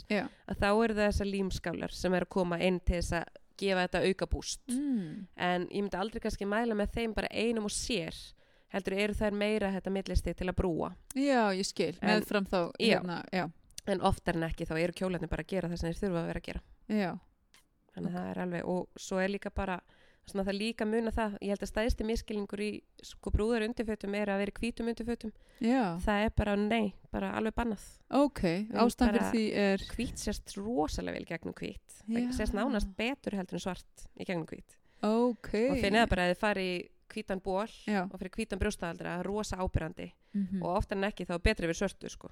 að 0.48 0.62
þá 0.62 0.68
eru 0.70 0.94
það 0.96 1.08
þessar 1.10 1.28
límskálar 1.28 1.92
sem 1.92 2.16
er 2.16 2.24
að 2.24 2.32
koma 2.32 2.58
inn 2.64 2.78
til 2.80 2.96
þess 2.96 3.18
að 3.18 3.42
gefa 3.60 3.82
þetta 3.84 4.00
auka 4.08 4.28
búst. 4.32 4.62
Mm. 4.72 5.26
en 5.36 5.66
ég 5.68 5.84
myndi 5.84 6.00
aldrei 6.00 6.24
kannski 6.24 6.48
mæla 6.48 6.78
með 6.78 6.96
þeim 6.96 7.12
bara 7.14 7.28
einum 7.28 7.68
og 7.68 7.74
sér 7.76 8.16
heldur 8.74 8.96
eru 9.06 9.14
þær 9.18 9.36
meira 9.40 9.72
þetta 9.76 9.94
millisti 9.94 10.34
til 10.34 10.48
að 10.50 10.56
brúa? 10.60 10.92
Já, 11.14 11.42
ég 11.54 11.66
skil, 11.68 11.92
En- 12.00 12.08
meðfram 12.10 12.46
þá, 12.50 12.58
Já. 12.82 12.98
hérna, 12.98 13.20
já, 13.32 13.46
en 13.86 14.00
oftar 14.10 14.36
en 14.40 14.48
ekki 14.50 14.66
þá 14.68 14.76
eru 14.82 14.92
kjólarnir 15.00 15.30
bara 15.30 15.42
að 15.46 15.52
gera 15.54 15.68
það 15.72 15.78
sem 15.82 15.92
þeir 15.92 16.00
þurfa 16.04 16.22
að 16.24 16.30
vera 16.32 16.40
að 16.40 16.48
gera. 16.50 16.64
Já, 16.88 17.12
þannig 17.94 18.10
að 18.10 18.16
það 18.18 18.30
er 18.34 18.42
alveg 18.46 18.64
og 18.74 18.88
svo 18.98 19.20
er 19.22 19.28
líka 19.34 19.50
bara 19.54 19.80
svona 20.24 20.44
það 20.48 20.56
líka 20.56 20.86
muna 20.88 21.10
það, 21.12 21.34
ég 21.44 21.50
held 21.52 21.62
að 21.66 21.68
stæðsti 21.68 22.04
miskilningur 22.08 22.60
í 22.64 22.68
sko 23.04 23.30
brúðar 23.30 23.66
undirfötum 23.66 24.14
er 24.16 24.30
að 24.32 24.38
vera 24.40 24.52
í 24.54 24.56
hvítum 24.56 24.88
undirfötum, 24.88 25.32
já, 25.60 25.82
það 26.00 26.22
er 26.24 26.30
bara 26.38 26.54
nei, 26.56 26.94
bara 27.12 27.34
alveg 27.36 27.52
bannað. 27.58 27.84
Ok, 28.08 28.40
ástæðan 28.72 29.12
fyrir 29.12 29.26
því 29.34 29.42
er, 29.66 29.84
hvít 29.92 30.16
sést 30.24 30.54
rosalega 30.56 31.18
vel 31.18 31.26
gegnum 31.28 31.52
hvít. 31.58 31.98
Það 32.08 32.22
Já. 32.24 32.32
sést 32.38 32.56
nánast 32.56 32.88
betur 32.96 33.36
heldur 33.36 33.60
en 33.60 33.64
svart 33.66 34.06
í 34.16 34.24
gegnum 34.24 34.46
hvít. 34.48 34.78
Ok, 35.04 35.50
og 35.68 35.76
finnið 35.84 36.00
það 36.06 36.08
bara 36.14 36.24
að 36.24 36.32
þið 36.32 36.40
fari 36.40 36.66
hvítan 37.14 37.40
ból 37.44 37.66
já, 37.86 38.02
og 38.10 38.18
fyrir 38.20 38.30
hvítan 38.36 38.58
brjóstaðaldra 38.60 39.22
rosa 39.24 39.56
ábyrrandi 39.56 40.10
mm 40.34 40.62
og 40.62 40.76
oftar 40.78 40.96
en 40.98 41.04
ekki 41.10 41.24
þá 41.28 41.34
er 41.36 41.44
betri 41.46 41.66
við 41.70 41.78
svörtu 41.80 42.10
sko. 42.10 42.30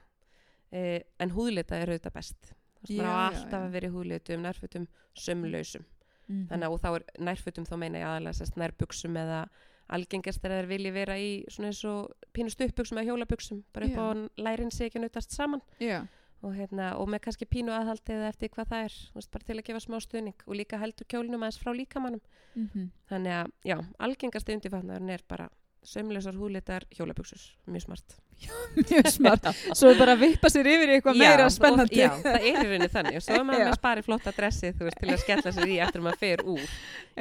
eh, 0.72 1.02
en 1.20 1.30
húðlita 1.30 1.76
er 1.76 1.88
auðvitað 1.92 2.12
best. 2.14 2.52
Já, 2.88 2.96
maður 2.96 3.06
á 3.06 3.14
já, 3.14 3.26
alltaf 3.28 3.62
að 3.62 3.70
vera 3.72 3.86
í 3.86 3.90
húðlitum, 3.94 4.40
nærfötum, 4.42 4.86
sömlausum 5.14 5.84
Mhm. 6.28 6.46
þannig 6.48 6.66
að 6.66 6.80
þá 6.80 6.88
er 6.96 7.04
nærfötum 7.18 7.64
þá 7.66 7.76
meina 7.78 7.98
ég 7.98 8.06
aðalega 8.06 8.56
nærbuksum 8.56 9.16
eða 9.16 9.48
algengast 9.90 10.44
er 10.44 10.50
að 10.50 10.60
þeir 10.62 10.68
vilji 10.70 10.92
vera 10.92 11.14
í 11.18 11.44
svona 11.50 11.68
eins 11.68 11.84
og 11.84 12.12
pínu 12.32 12.50
stuppbuksum 12.50 12.98
eða 12.98 13.08
hjólabuksum 13.10 13.62
bara 13.74 13.86
upp 13.86 13.92
Já. 13.92 14.00
á 14.00 14.08
lærin 14.38 14.70
sig 14.72 14.86
ekki 14.90 14.98
að 14.98 15.04
nutast 15.04 15.30
saman. 15.32 15.60
Já, 15.80 16.06
og, 16.42 16.52
hérna, 16.56 16.92
og 16.98 17.08
með 17.10 17.24
kannski 17.26 17.48
pínu 17.48 17.72
aðhaldi 17.74 18.16
eða 18.16 18.30
eftir 18.32 18.52
hvað 18.54 18.70
það 18.72 18.84
er 18.88 18.98
veist, 19.16 19.32
bara 19.32 19.48
til 19.48 19.56
að 19.58 19.66
gefa 19.68 19.82
smá 19.84 19.98
stuðning 20.02 20.46
og 20.46 20.58
líka 20.58 20.80
heldur 20.82 21.08
kjólnum 21.08 21.42
aðeins 21.42 21.62
frá 21.62 21.72
líkamannum 21.76 22.22
mhm. 22.58 22.88
þannig 23.10 23.36
að 23.40 23.52
já, 23.72 23.76
algengast 24.08 24.54
undirfatnaðurinn 24.54 25.14
er 25.16 25.26
bara 25.30 25.50
sömlausar 25.82 26.36
húðlitar 26.38 26.84
hjólabuksur 26.94 27.42
mjög 27.66 27.82
smart. 27.86 28.14
Mjög 28.90 29.08
smart. 29.10 29.44
Svo 29.78 29.92
bara 29.98 30.14
vippa 30.18 30.50
sér 30.50 30.66
yfir 30.70 30.90
í 30.90 30.94
eitthvað 30.96 31.18
meira 31.20 31.48
spennandi. 31.52 31.98
já, 32.00 32.08
það 32.22 32.38
er 32.38 32.46
í 32.48 32.54
rauninni 32.56 32.88
þannig. 32.90 33.18
Og 33.18 33.24
svo 33.26 33.36
er 33.36 33.44
maður 33.46 33.62
Já. 33.62 33.66
með 33.66 33.76
spari 33.78 34.04
flotta 34.06 34.32
dressið 34.34 34.78
þú 34.78 34.88
veist, 34.88 34.98
til 35.02 35.10
að 35.12 35.20
skella 35.22 35.52
sér 35.56 35.68
í 35.74 35.76
eftir 35.84 36.02
að 36.02 36.06
maður 36.06 36.20
fer 36.22 36.42
úr 36.46 36.62
í 36.62 36.66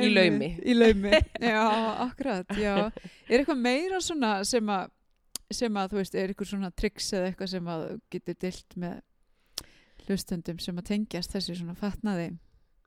Einmitt, 0.05 0.15
laumi. 0.15 0.49
í 0.61 0.77
laumi, 0.77 1.21
já, 1.41 1.61
akkurat 2.05 2.57
já. 2.57 2.73
er 3.29 3.35
eitthvað 3.41 3.61
meira 3.65 4.01
svona 4.01 4.33
sem 4.47 4.73
að 4.77 4.89
sem 5.51 5.77
að 5.77 5.93
þú 5.93 5.99
veist, 5.99 6.15
er 6.15 6.31
eitthvað 6.31 6.51
svona 6.53 6.71
triks 6.81 7.11
eða 7.13 7.31
eitthvað 7.31 7.53
sem 7.53 7.71
að 7.73 7.87
getur 8.13 8.37
dilt 8.45 8.77
með 8.79 8.99
hlustundum 10.11 10.59
sem 10.61 10.77
að 10.77 10.89
tengjast 10.91 11.33
þessi 11.35 11.57
svona 11.61 11.77
fatnaði? 11.79 12.33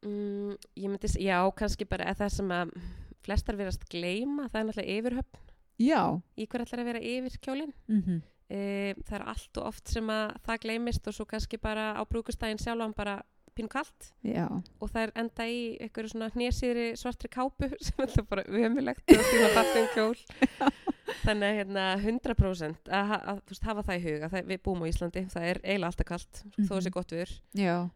Mm, 0.04 0.52
ég 0.76 0.92
myndi, 0.92 1.10
já, 1.24 1.38
kannski 1.56 1.88
bara 1.88 2.10
að 2.12 2.20
það 2.20 2.36
sem 2.36 2.54
að 2.54 2.76
flestar 3.24 3.56
verast 3.56 3.88
gleyma, 3.88 4.50
það 4.52 4.60
er 4.60 4.68
náttúrulega 4.68 5.00
yfirhöfn. 5.00 5.42
Já, 5.82 6.00
í 6.38 6.46
hver 6.46 6.62
ætlar 6.62 6.84
að 6.84 6.88
vera 6.92 7.02
yfir 7.02 7.42
kjólinn 7.42 7.74
mhm. 7.90 8.22
E, 8.52 8.92
það 9.08 9.14
er 9.16 9.22
allt 9.32 9.58
og 9.58 9.68
oft 9.70 9.88
sem 9.88 10.10
að 10.12 10.34
það 10.44 10.58
gleymist 10.66 11.06
og 11.08 11.14
svo 11.16 11.24
kannski 11.26 11.56
bara 11.58 11.94
á 11.96 12.02
brúkustæðin 12.04 12.60
sjálfan 12.60 12.92
bara 12.94 13.14
pínu 13.56 13.70
kalt. 13.72 14.10
Já, 14.20 14.44
og 14.52 14.90
það 14.92 15.06
er 15.06 15.12
enda 15.22 15.46
í 15.48 15.60
einhverju 15.80 16.12
svona 16.12 16.28
hnésýðri 16.34 16.86
svartri 17.00 17.30
kápu 17.32 17.70
sem 17.86 18.04
er 18.04 18.12
það 18.12 18.28
bara 18.30 18.44
umulegt 18.44 19.16
og 19.16 19.24
því 19.30 19.40
að 19.46 19.56
fattum 19.56 19.88
kjól 19.94 20.18
þannig 21.22 21.48
að 21.48 21.58
hérna 21.60 21.84
100% 22.02 22.90
að, 22.90 23.14
að 23.32 23.40
veist, 23.50 23.62
hafa 23.68 23.82
það 23.86 23.98
í 23.98 24.04
huga 24.08 24.28
það, 24.32 24.46
við 24.52 24.62
búum 24.66 24.82
á 24.82 24.86
Íslandi, 24.90 25.22
það 25.32 25.48
er 25.50 25.60
eiginlega 25.64 25.90
alltaf 25.92 26.06
kalt 26.10 26.42
þó 26.42 26.70
að 26.70 26.78
Mhm. 26.78 26.84
sé 26.86 26.90
gott 26.90 27.10
viður 27.14 27.34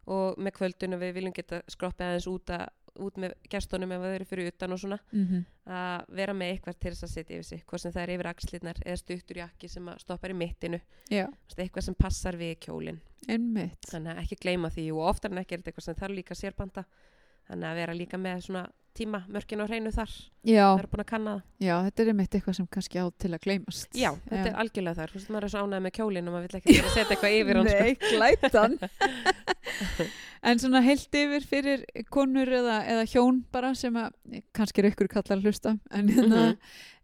og 0.07 0.37
með 0.38 0.52
kvöldunum 0.59 1.00
við 1.02 1.14
viljum 1.18 1.35
geta 1.35 1.62
skroppið 1.68 2.07
aðeins 2.09 2.28
út, 2.31 2.46
að, 2.50 2.68
út 2.98 3.14
með 3.22 3.35
gestunum 3.48 3.92
ef 3.92 4.00
það 4.02 4.14
eru 4.18 4.24
fyrir 4.24 4.46
utan 4.52 4.72
og 4.72 4.78
svona. 4.78 4.98
Mhm. 5.12 5.44
Að 5.68 6.04
vera 6.18 6.33
með 6.35 6.52
eitthvað 6.59 6.78
til 6.81 6.90
þess 6.92 7.04
að 7.04 7.12
setja 7.14 7.37
yfir 7.38 7.44
sig 7.44 7.64
hvað 7.66 7.78
sem 7.81 7.92
það 7.92 8.02
er 8.02 8.12
yfir 8.16 8.26
axlirnar 8.33 8.74
eða 8.85 8.98
stuttur 8.98 9.37
jakki 9.37 9.68
sem 9.70 9.87
stoppar 9.98 10.31
í 10.31 10.35
mittinu. 10.35 10.81
Veist, 11.28 11.59
eitthvað 11.59 11.83
sem 11.85 11.94
passar 11.94 12.33
við 12.35 12.59
einmitt. 13.28 13.81
Þannig 13.90 14.14
að 14.16 14.22
ekki 14.22 14.37
gleyma 14.40 14.70
því 14.70 14.92
og 14.94 15.09
oftar 15.14 15.31
en 15.33 15.38
ekki 15.38 15.52
er 15.52 15.59
þetta 15.62 15.72
eitthvað 15.72 15.85
sem 15.88 15.94
þarf 15.94 16.14
líka 16.16 16.35
sérbanda 16.35 16.85
þannig 17.48 17.68
að 17.68 17.74
vera 17.81 17.94
líka 17.94 18.18
með 18.20 18.42
svona 18.46 18.68
tíma 18.98 19.20
mörkin 19.32 19.62
og 19.64 19.68
hreinu 19.70 19.90
þar. 19.94 20.12
Já, 20.48 20.64
það 20.74 20.82
eru 20.82 20.90
búin 20.92 21.02
að 21.04 21.08
kanna 21.12 21.34
það. 21.37 21.42
Já, 21.68 21.74
þetta 21.87 22.02
er 22.04 22.11
einmitt 22.12 22.37
eitthvað 22.38 22.56
sem 22.58 22.68
kannski 22.76 22.98
á 23.02 23.06
til 23.22 23.30
að 23.37 23.42
gleymast. 23.46 23.88
Já, 23.98 24.11
þetta 24.28 24.46
er 24.52 24.58
algjörlega 24.62 24.98
þar, 25.00 25.12
þú 25.14 25.18
veist, 25.20 25.30
maður 25.34 25.46
er 25.48 25.52
svo 25.54 25.62
ánægð 25.66 25.84
með 25.87 25.94
kjólinn 25.98 26.28
og 26.30 26.37
maður 26.37 26.48
vill 26.48 26.61
ekki 26.61 26.76
setja 26.94 27.04
eitthvað 27.16 27.37
yfir 27.38 27.61
hann 27.61 27.70
sko. 27.72 27.84
Nei, 27.84 27.94
glætan. 28.12 28.78
En 30.48 30.61
svona 30.62 30.78
heilt 30.87 31.11
yfir 31.18 31.42
fyrir 31.50 31.80
konur 32.14 32.46
eða, 32.46 32.76
eða 32.87 33.04
hjón 33.11 33.40
bara 33.52 33.72
sem 33.74 33.96
að 33.98 34.12
kannski 34.54 34.84
er 34.84 34.87
ykkur 34.92 35.08
kallar 35.11 35.34
að 35.40 35.48
hlusta 35.48 35.72
en 35.90 36.08
hérna 36.14 36.42
Mhm. 36.44 36.58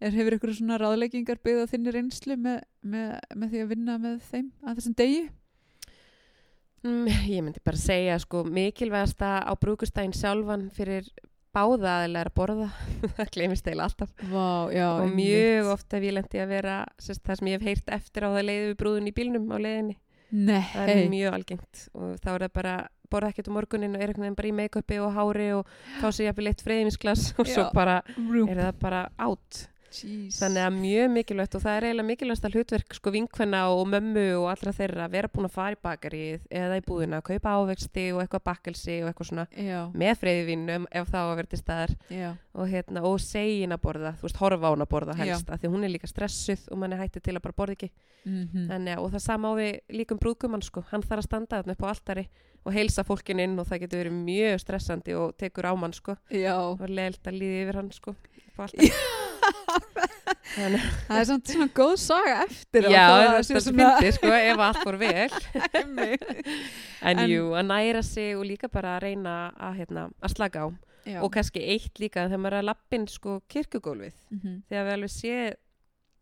er, 0.07 0.11
hefur 0.14 0.37
ykkur 0.37 0.52
svona 0.54 0.78
ráðleggingar 0.78 1.40
byggða 1.42 1.64
þinni 1.72 1.94
reynslu 1.96 2.37
með, 2.38 2.61
með, 2.87 3.18
með 3.35 3.50
því 3.57 3.62
að 3.64 3.72
vinna 3.74 3.96
með 3.98 4.20
þeim 4.30 4.52
að 4.62 4.78
þessum 4.78 4.94
degi? 5.02 5.24
Mm, 6.85 7.07
ég 7.33 7.42
myndi 7.42 7.62
bara 7.64 7.80
segja 7.80 8.18
sko 8.22 8.44
mikilvægasta 8.46 9.33
á 9.42 9.52
brúkustæðin 9.59 10.14
sjálfan 10.14 10.68
fyrir 10.76 11.11
báða 11.55 11.93
aðeinslega 11.99 12.31
að 12.31 12.37
borða. 12.38 12.69
Það 13.19 13.33
gleymist 13.37 13.69
eiginlega 13.69 13.88
alltaf. 13.90 14.14
Vá, 14.31 14.49
já, 14.75 14.88
og 14.93 15.12
mjög 15.14 15.71
oft 15.75 15.97
hef 15.97 16.09
ég 16.09 16.17
lendi 16.19 16.43
að 16.43 16.55
vera 16.55 16.79
sérst, 16.99 17.25
það 17.27 17.40
sem 17.40 17.51
ég 17.53 17.61
hef 17.61 17.69
heyrt 17.71 17.95
eftir 17.99 18.27
á 18.27 18.29
það 18.35 18.49
leiði 18.49 18.67
við 18.67 18.77
brúðun 18.83 19.11
í 19.11 19.14
bílnum 19.14 19.55
á 19.55 19.59
leiðinni. 19.59 19.97
Það 20.35 20.88
er 20.90 20.99
Nei, 20.99 21.09
mjög 21.12 21.37
algengt 21.37 21.83
og 21.95 22.14
þá 22.19 22.29
er 22.33 22.45
það 22.47 22.55
bara 22.57 22.75
borða 23.12 23.31
ekkert 23.31 23.51
um 23.51 23.55
morgunin 23.59 23.95
og 23.95 24.03
er 24.03 24.12
veginn 24.17 24.35
bara 24.38 24.51
í 24.51 24.55
make-upi 24.57 24.99
og 25.05 25.12
hári 25.14 25.51
og 25.55 25.69
fá 26.01 26.09
sér 26.09 26.31
jafnvel 26.31 26.51
eitt 26.51 26.64
freyðinsglas 26.64 27.29
og 27.38 27.47
svo 27.47 27.67
Já. 27.69 27.71
bara 27.77 28.01
rúm, 28.17 28.49
er 28.51 28.62
það 28.64 28.81
bara 28.83 29.03
átt 29.29 29.61
Jeez. 29.94 30.38
þannig 30.40 30.64
að 30.66 30.76
mjög 30.80 31.11
mikilvægt 31.14 31.54
og 31.54 31.62
það 31.64 31.76
er 31.78 31.85
eiginlega 31.88 32.09
mikilvægast 32.09 32.46
að 32.48 32.54
hlutverk 32.59 32.96
sko 32.98 33.12
vinkvenna 33.14 33.61
og 33.70 33.83
mömmu 33.92 34.24
og 34.40 34.46
allra 34.50 34.72
þeirra 34.74 35.04
að 35.07 35.12
vera 35.14 35.30
búin 35.35 35.46
að 35.48 35.54
fara 35.54 35.76
í 35.76 35.80
bakarið 35.87 36.46
eða 36.50 36.78
í 36.80 36.85
búðina, 36.88 37.20
að 37.20 37.28
kaupa 37.30 37.52
ávexti 37.61 38.04
og 38.14 38.22
eitthvað 38.24 38.44
bakkelsi 38.50 38.96
og 39.04 39.11
eitthvað 39.12 39.28
svona 39.30 39.46
Já, 39.54 39.80
með 39.94 40.14
freyðvinum 40.24 40.88
ef 40.90 41.12
það 41.12 41.20
á 41.22 41.28
að 41.30 41.37
vera 41.40 41.52
til 41.54 41.61
staðar 41.62 41.94
já, 42.11 42.30
og, 42.54 42.64
hérna, 42.74 43.04
og 43.07 43.20
segin 43.22 43.76
að 43.76 43.83
borða, 43.87 44.14
þú 44.18 44.26
veist, 44.28 44.40
horfa 44.42 44.66
á 44.66 44.72
hún 44.74 44.85
að 44.87 44.90
borða 44.96 45.18
helst, 45.20 45.50
af 45.54 45.61
því 45.62 45.70
hún 45.76 45.85
er 45.87 45.94
líka 45.94 46.11
stressuð 46.11 46.66
og 46.74 46.80
mann 46.83 46.92
er 46.96 47.04
hættið 47.04 47.22
til 47.28 47.37
að 47.38 47.44
bara 47.46 47.59
borða 47.62 47.76
ekki 47.78 47.90
mhm, 48.24 48.66
Þannig, 48.72 48.96
að- 48.96 49.04
og 49.04 49.12
það 49.14 49.24
sama 49.28 49.52
á 49.52 49.52
við 49.61 49.72
líkum 50.00 50.18
brúðgumann 50.18 50.62
sko. 50.64 50.85
hann 50.90 51.02
þarf 51.07 51.22
að 51.22 51.28
standa 51.28 51.61
þarna 51.62 51.76
upp 51.78 51.85
á 51.87 51.92
altari 51.94 52.26
og 52.64 52.72
heilsa 52.72 53.02
fólkin 53.04 53.40
inn 53.44 53.59
og 53.61 53.66
það 53.68 53.83
getur 53.85 54.00
verið 54.00 54.14
mjög 54.24 54.54
stressandi 54.62 55.12
og 55.20 55.35
tekur 55.37 55.66
á 55.68 55.72
mann 55.76 55.92
sko. 55.92 56.14
já. 56.33 56.57
og 56.57 56.80
leilt 56.88 57.20
að 57.28 57.37
líði 57.42 57.59
yfir 57.66 57.76
hann 57.83 57.90
sko, 57.92 58.14
upp 58.48 58.57
á 58.57 58.62
altari 58.64 58.88
Þannig, 59.44 60.44
Það 60.55 61.19
er 61.19 61.25
samt 61.29 61.51
svona 61.51 61.69
góð 61.75 61.95
saga 61.99 62.35
eftir 62.45 62.87
já, 62.87 63.05
það 63.11 63.38
sé 63.49 63.55
er 63.59 63.64
svona- 63.64 63.88
fyndi 63.99 64.12
sko, 64.19 64.33
ef 64.38 64.62
allt 64.69 64.83
fór 64.85 64.99
vel. 65.01 65.31
En, 67.05 67.19
En- 67.19 67.29
jú, 67.29 67.51
að 67.59 67.67
næra 67.69 68.03
sig 68.07 68.37
og 68.38 68.45
líka 68.49 68.69
bara 68.73 68.95
að 68.97 69.03
reyna 69.09 69.33
að, 69.61 69.75
hérna, 69.83 70.05
að 70.25 70.35
slaka 70.37 70.64
á. 70.64 70.69
Já. 71.05 71.19
og 71.21 71.29
kannski 71.35 71.61
eitt 71.61 71.99
líka 72.01 72.23
þegar 72.31 72.40
maður 72.40 72.55
er 72.57 72.62
að 72.62 72.69
lappin 72.71 73.03
sko, 73.12 73.35
kirkugólfið 73.53 74.14
Mhm. 74.33 74.53
þegar 74.71 74.85
við 74.87 74.93
alveg 74.95 75.11
sé 75.12 75.35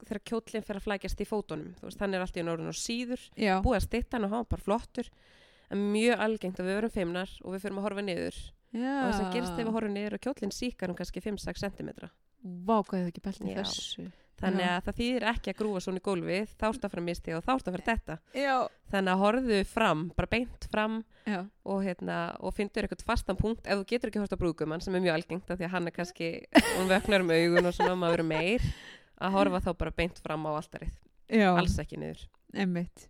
þegar 0.02 0.20
kjólinn 0.26 0.64
fer 0.66 0.76
að 0.80 0.82
flækjast 0.88 1.20
í 1.22 1.26
fótunum 1.28 1.74
þú 1.78 1.86
veist, 1.86 2.00
hann 2.02 2.14
er 2.14 2.20
alltaf 2.24 2.40
í 2.42 2.46
norðun 2.48 2.66
og 2.72 2.74
síður 2.74 3.20
Já, 3.38 3.60
búið 3.62 3.76
að 3.78 3.86
stytta 3.86 4.16
hann 4.16 4.24
og 4.26 4.30
hafa 4.32 4.40
hann 4.42 4.50
bara 4.50 4.62
flottur. 4.66 5.08
En 5.70 5.78
mjög 5.92 6.18
algengt 6.18 6.58
að 6.58 6.66
við 6.66 6.74
verum 6.80 6.90
feimnar 6.90 7.30
og 7.44 7.54
við 7.54 7.60
fyrir 7.62 7.78
að 7.78 7.82
horfa 7.86 8.02
niður. 8.02 8.36
Já. 8.72 8.90
og 9.04 9.12
þess 9.12 9.22
að 9.22 9.32
gerist 9.36 9.52
ef 9.52 9.66
við 9.68 9.72
horfum 9.76 9.94
niður 9.94 10.14
og 10.18 10.20
kjólinn 10.26 10.52
síkar 10.58 10.88
um 10.90 10.96
kannski 10.98 11.20
5-6 11.22 11.62
cm 11.62 11.90
Vá, 12.42 12.76
hvað 12.82 12.98
hefði 12.98 13.12
ekki 13.12 13.52
Já. 13.52 13.62
þessu. 13.62 14.10
þannig 14.42 14.66
að 14.66 14.80
það 14.88 14.96
þýðir 14.98 15.24
ekki 15.30 15.50
að 15.52 15.58
grúa 15.60 15.80
svona 15.84 16.00
í 16.00 16.02
gólfið 16.02 16.48
þá 16.58 16.64
ertu 16.66 16.86
að 16.88 16.90
fara 16.90 17.02
að 17.02 17.06
misti 17.06 17.34
og 17.36 17.44
þá 17.46 17.50
ertu 17.54 17.70
að 17.70 17.76
fara 17.76 17.84
þetta 17.92 18.16
Já. 18.34 18.54
þannig 18.90 19.12
að 19.12 19.20
horfðu 19.22 19.58
fram, 19.70 20.00
bara 20.16 20.30
beint 20.32 20.66
fram 20.72 20.96
Já. 21.28 21.38
og, 21.62 21.82
hérna, 21.86 22.16
og 22.42 22.56
fyndur 22.56 22.88
eitthvað 22.88 23.04
fastan 23.06 23.38
punkt 23.38 23.68
ef 23.70 23.78
þú 23.78 23.86
getur 23.92 24.10
ekki 24.10 24.18
horft 24.24 24.34
á 24.34 24.40
brúðgumann 24.42 24.82
sem 24.82 24.96
er 24.98 25.04
mjög 25.04 25.14
algengt 25.20 25.52
af 25.54 25.60
því 25.60 25.68
að 25.68 25.74
hann 25.76 25.86
er 25.86 25.94
kannski, 25.94 26.32
hún 26.74 26.90
vöknar 26.90 27.22
um 27.22 27.30
augun 27.30 27.70
og 27.70 27.76
svona 27.78 27.94
maður 28.02 28.24
meir 28.32 28.66
að 29.22 29.36
horfa 29.38 29.62
þá 29.62 29.70
bara 29.84 29.94
beint 30.02 30.18
fram 30.18 30.48
á 30.48 30.50
altarið, 30.58 30.98
Já. 31.30 31.52
alls 31.54 31.78
ekki 31.78 32.00
niður 32.02 32.26
Emmitt. 32.52 33.06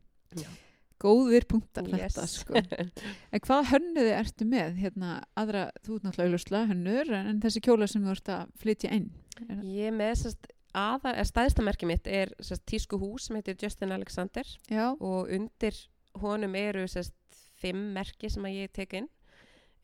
Góðir 1.02 1.42
punktar 1.50 1.88
Yes. 1.90 2.14
þetta, 2.14 2.26
sko. 2.30 2.54
En 3.34 3.40
hvað 3.42 3.64
hönnuði 3.72 4.12
ertu 4.14 4.44
með? 4.46 4.76
Hérna, 4.78 5.16
aðra, 5.34 5.64
þú 5.82 5.96
ert 5.96 6.04
náttúrulega 6.06 6.36
auðvitað 6.36 6.68
hönnur, 6.70 7.10
en 7.18 7.40
þessi 7.42 7.62
kjóla 7.64 7.88
sem 7.90 8.04
þú 8.06 8.12
ert 8.14 8.30
að 8.36 8.52
flytja 8.62 8.92
inn. 8.94 9.08
Ég 9.62 9.86
er 9.88 9.96
með 9.96 10.36
eða 10.74 11.24
stæðsta 11.28 11.62
merki 11.64 11.86
mitt 11.86 12.06
er 12.06 12.32
sérst 12.40 12.64
tísku 12.66 12.98
hús 13.00 13.26
sem 13.28 13.36
heitir 13.36 13.56
Justin 13.60 13.92
Alexander. 13.92 14.44
Já. 14.70 14.92
og 15.00 15.28
undir 15.28 15.76
honum 16.20 16.54
eru 16.54 16.86
sérst 16.88 17.12
fimm 17.60 17.92
merki 17.94 18.30
sem 18.30 18.42
að 18.44 18.56
ég 18.64 18.72
tek 18.72 18.92
inn. 18.94 19.08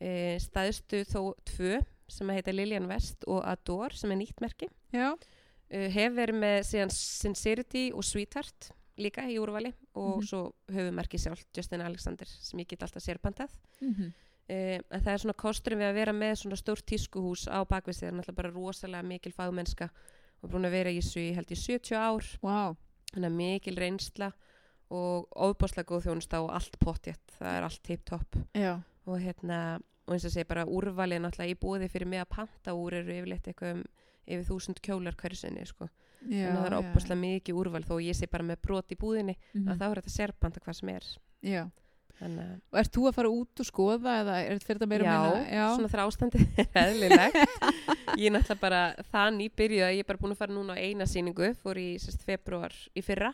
E, 0.01 0.37
stæðstu 0.39 1.03
þó 1.05 1.33
tvö 1.45 1.79
sem 2.09 2.29
að 2.29 2.39
heita 2.39 2.51
Lillian 2.55 2.87
West 2.89 3.23
og 3.27 3.43
Adore 3.45 3.95
sem 3.95 4.11
er 4.11 4.17
nýtt 4.17 4.41
merki. 4.41 4.67
Uh, 5.69 5.85
hef 5.93 6.13
verið 6.17 6.39
með 6.41 6.63
síðan 6.65 6.89
Sincerity 6.89 7.91
og 7.93 8.01
Sweetheart 8.03 8.71
líka 8.97 9.21
í 9.29 9.35
úrvali. 9.37 9.73
Og 9.93 10.17
Mhm. 10.17 10.25
svo 10.25 10.53
höfum 10.71 10.95
merki 10.97 11.17
sjálf 11.21 11.43
Justin 11.55 11.81
Alexander 11.81 12.25
sem 12.25 12.59
ég 12.59 12.67
get 12.67 12.81
alltaf 12.81 13.03
sérpantað. 13.03 13.49
Mm 13.81 14.11
Uh, 14.49 14.79
en 14.81 15.01
það 15.05 15.11
er 15.13 15.21
svona 15.23 15.37
kosturinn 15.37 15.81
við 15.81 15.91
að 15.91 15.97
vera 15.99 16.13
með 16.17 16.35
svona 16.41 16.57
stórt 16.57 16.85
tískuhús 16.89 17.45
á 17.45 17.61
bakvið 17.69 17.95
sig, 17.95 18.07
það 18.07 18.11
er 18.11 18.15
náttúrulega 18.17 18.39
bara 18.41 18.53
rosalega 18.55 19.05
mikil 19.05 19.33
fagmennska. 19.35 19.89
Og 20.41 20.49
búin 20.53 20.65
að 20.65 20.77
vera 20.77 20.93
í 20.93 21.01
þessu 21.01 21.21
í 21.21 21.33
held 21.35 21.51
í 21.51 21.57
70 21.59 21.99
ár, 21.99 22.29
Vá. 22.41 22.75
þannig 23.11 23.29
að 23.29 23.37
mikil 23.37 23.75
reynsla 23.77 24.31
og 24.89 25.27
ofbáslega 25.35 25.85
góð 25.91 26.07
þjónusta 26.07 26.39
og 26.41 26.49
allt 26.57 26.79
pottjett, 26.81 27.35
það 27.37 27.57
er 27.57 27.67
allt 27.67 27.83
tip-top. 27.85 28.39
Já. 28.57 28.79
og 29.09 29.19
hérna, 29.21 29.79
og 30.07 30.13
eins 30.15 30.25
og 30.25 30.33
segja 30.33 30.47
bara 30.49 30.65
úrvalið 30.69 31.21
náttúrulega 31.23 31.53
í 31.53 31.57
búði 31.59 31.89
fyrir 31.89 32.09
mig 32.09 32.21
að 32.21 32.29
panta 32.35 32.73
úr 32.77 32.93
eru 32.99 33.13
yfirleitt 33.13 33.47
eitthvað 33.49 33.75
um 33.75 33.83
yfir 34.29 34.45
þúsund 34.45 34.81
kjólar 34.85 35.15
hverju 35.17 35.39
sinni, 35.39 35.65
sko, 35.65 35.87
þannig 36.21 36.49
að 36.49 36.59
það 36.59 36.67
er 36.69 36.77
ofbáslega 36.79 37.19
mikið 37.23 37.59
úrval 37.61 37.83
þó 37.87 37.95
ég 38.05 38.17
sé 38.17 38.27
bara 38.29 38.45
með 38.45 38.61
brot 38.65 38.91
í 38.93 38.97
búðinni 38.99 39.35
Mm 39.53 39.69
að 39.69 39.79
þá 39.79 39.85
er 39.89 40.01
þetta 40.01 40.13
sérpanta 40.15 40.59
hvað 40.65 40.77
sem 40.79 40.89
er. 40.93 41.07
Já. 41.41 41.63
Og 42.71 42.79
ert 42.81 42.91
þú 42.95 43.05
að 43.09 43.15
fara 43.15 43.29
út 43.31 43.61
og 43.63 43.67
skoða 43.69 44.15
eða 44.23 44.37
er 44.43 44.59
þetta 44.59 44.87
meira 44.91 45.05
já, 45.07 45.17
minna? 45.23 45.43
Já. 45.55 45.65
svona 45.75 45.91
þegar 45.93 46.05
ástandið 46.09 46.59
er 46.59 46.69
eðlilegt 46.83 47.35
ég 48.19 48.25
er 48.27 48.33
náttúrulega 48.35 48.59
bara 48.63 48.81
það 49.13 49.29
nýbyrjuð 49.37 49.85
að 49.87 49.93
ég 49.95 50.03
er 50.03 50.09
bara 50.09 50.21
búin 50.23 50.35
að 50.35 50.41
fara 50.41 50.55
núna 50.57 50.75
á 50.75 50.83
eina 50.83 51.07
sýningu 51.07 51.51
fór 51.61 51.79
í 51.79 51.87
sérst, 52.03 52.25
februar 52.27 52.75
í 52.97 53.03
fyrra 53.05 53.33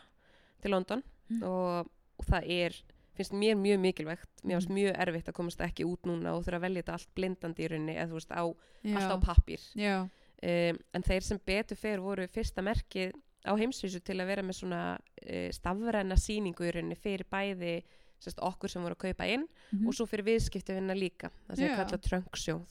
til 0.62 0.70
London 0.76 1.02
Mm. 1.26 1.40
og, 1.42 1.88
og 2.22 2.26
það 2.28 2.44
er 2.54 2.74
finnst 3.18 3.32
mér 3.34 3.56
mjög 3.58 3.80
mikilvægt 3.82 4.28
mér 4.46 4.60
finnst 4.60 4.68
Mm. 4.70 4.76
mjög 4.78 4.98
erfitt 5.02 5.26
að 5.32 5.34
komast 5.34 5.60
ekki 5.66 5.82
út 5.88 6.06
núna 6.06 6.36
og 6.36 6.44
þurfa 6.46 6.60
að 6.60 6.64
velja 6.68 6.82
þetta 6.84 6.92
allt 6.94 7.08
blindandi 7.18 7.64
í 7.64 7.70
rauninni 7.72 7.96
eða 7.98 8.06
þú 8.12 8.18
veist 8.20 8.30
á, 8.30 8.44
Já. 8.86 8.94
allt 9.00 9.10
á 9.10 9.18
pappír 9.26 9.64
Já. 9.74 9.96
um, 10.06 10.78
en 10.94 11.02
þeir 11.02 11.26
sem 11.26 11.40
betur 11.50 11.76
fer 11.80 11.98
voru 11.98 12.28
fyrsta 12.30 12.62
merkið 12.62 13.10
á 13.42 13.52
heimsvísu 13.58 13.98
til 14.06 14.20
að 14.22 14.30
vera 14.30 14.42
með 14.46 14.58
svona 14.60 14.82
uh, 15.02 15.50
stafræna 15.50 16.14
sýningu 16.14 16.62
í 16.62 16.70
rauninni 16.76 16.94
fyrir 17.02 17.26
bæði 17.26 17.74
sérst, 18.20 18.38
okkur 18.42 18.68
sem 18.72 18.82
voru 18.82 18.94
að 18.96 19.04
kaupa 19.08 19.26
inn 19.28 19.46
Mhm. 19.72 19.86
og 19.88 19.94
svo 19.94 20.06
fyrir 20.06 20.24
viðskiptavinna 20.24 20.94
líka 20.96 21.30
það 21.48 21.56
sem 21.56 21.66
Já. 21.68 21.72
er 21.72 21.84
kallað 21.84 22.02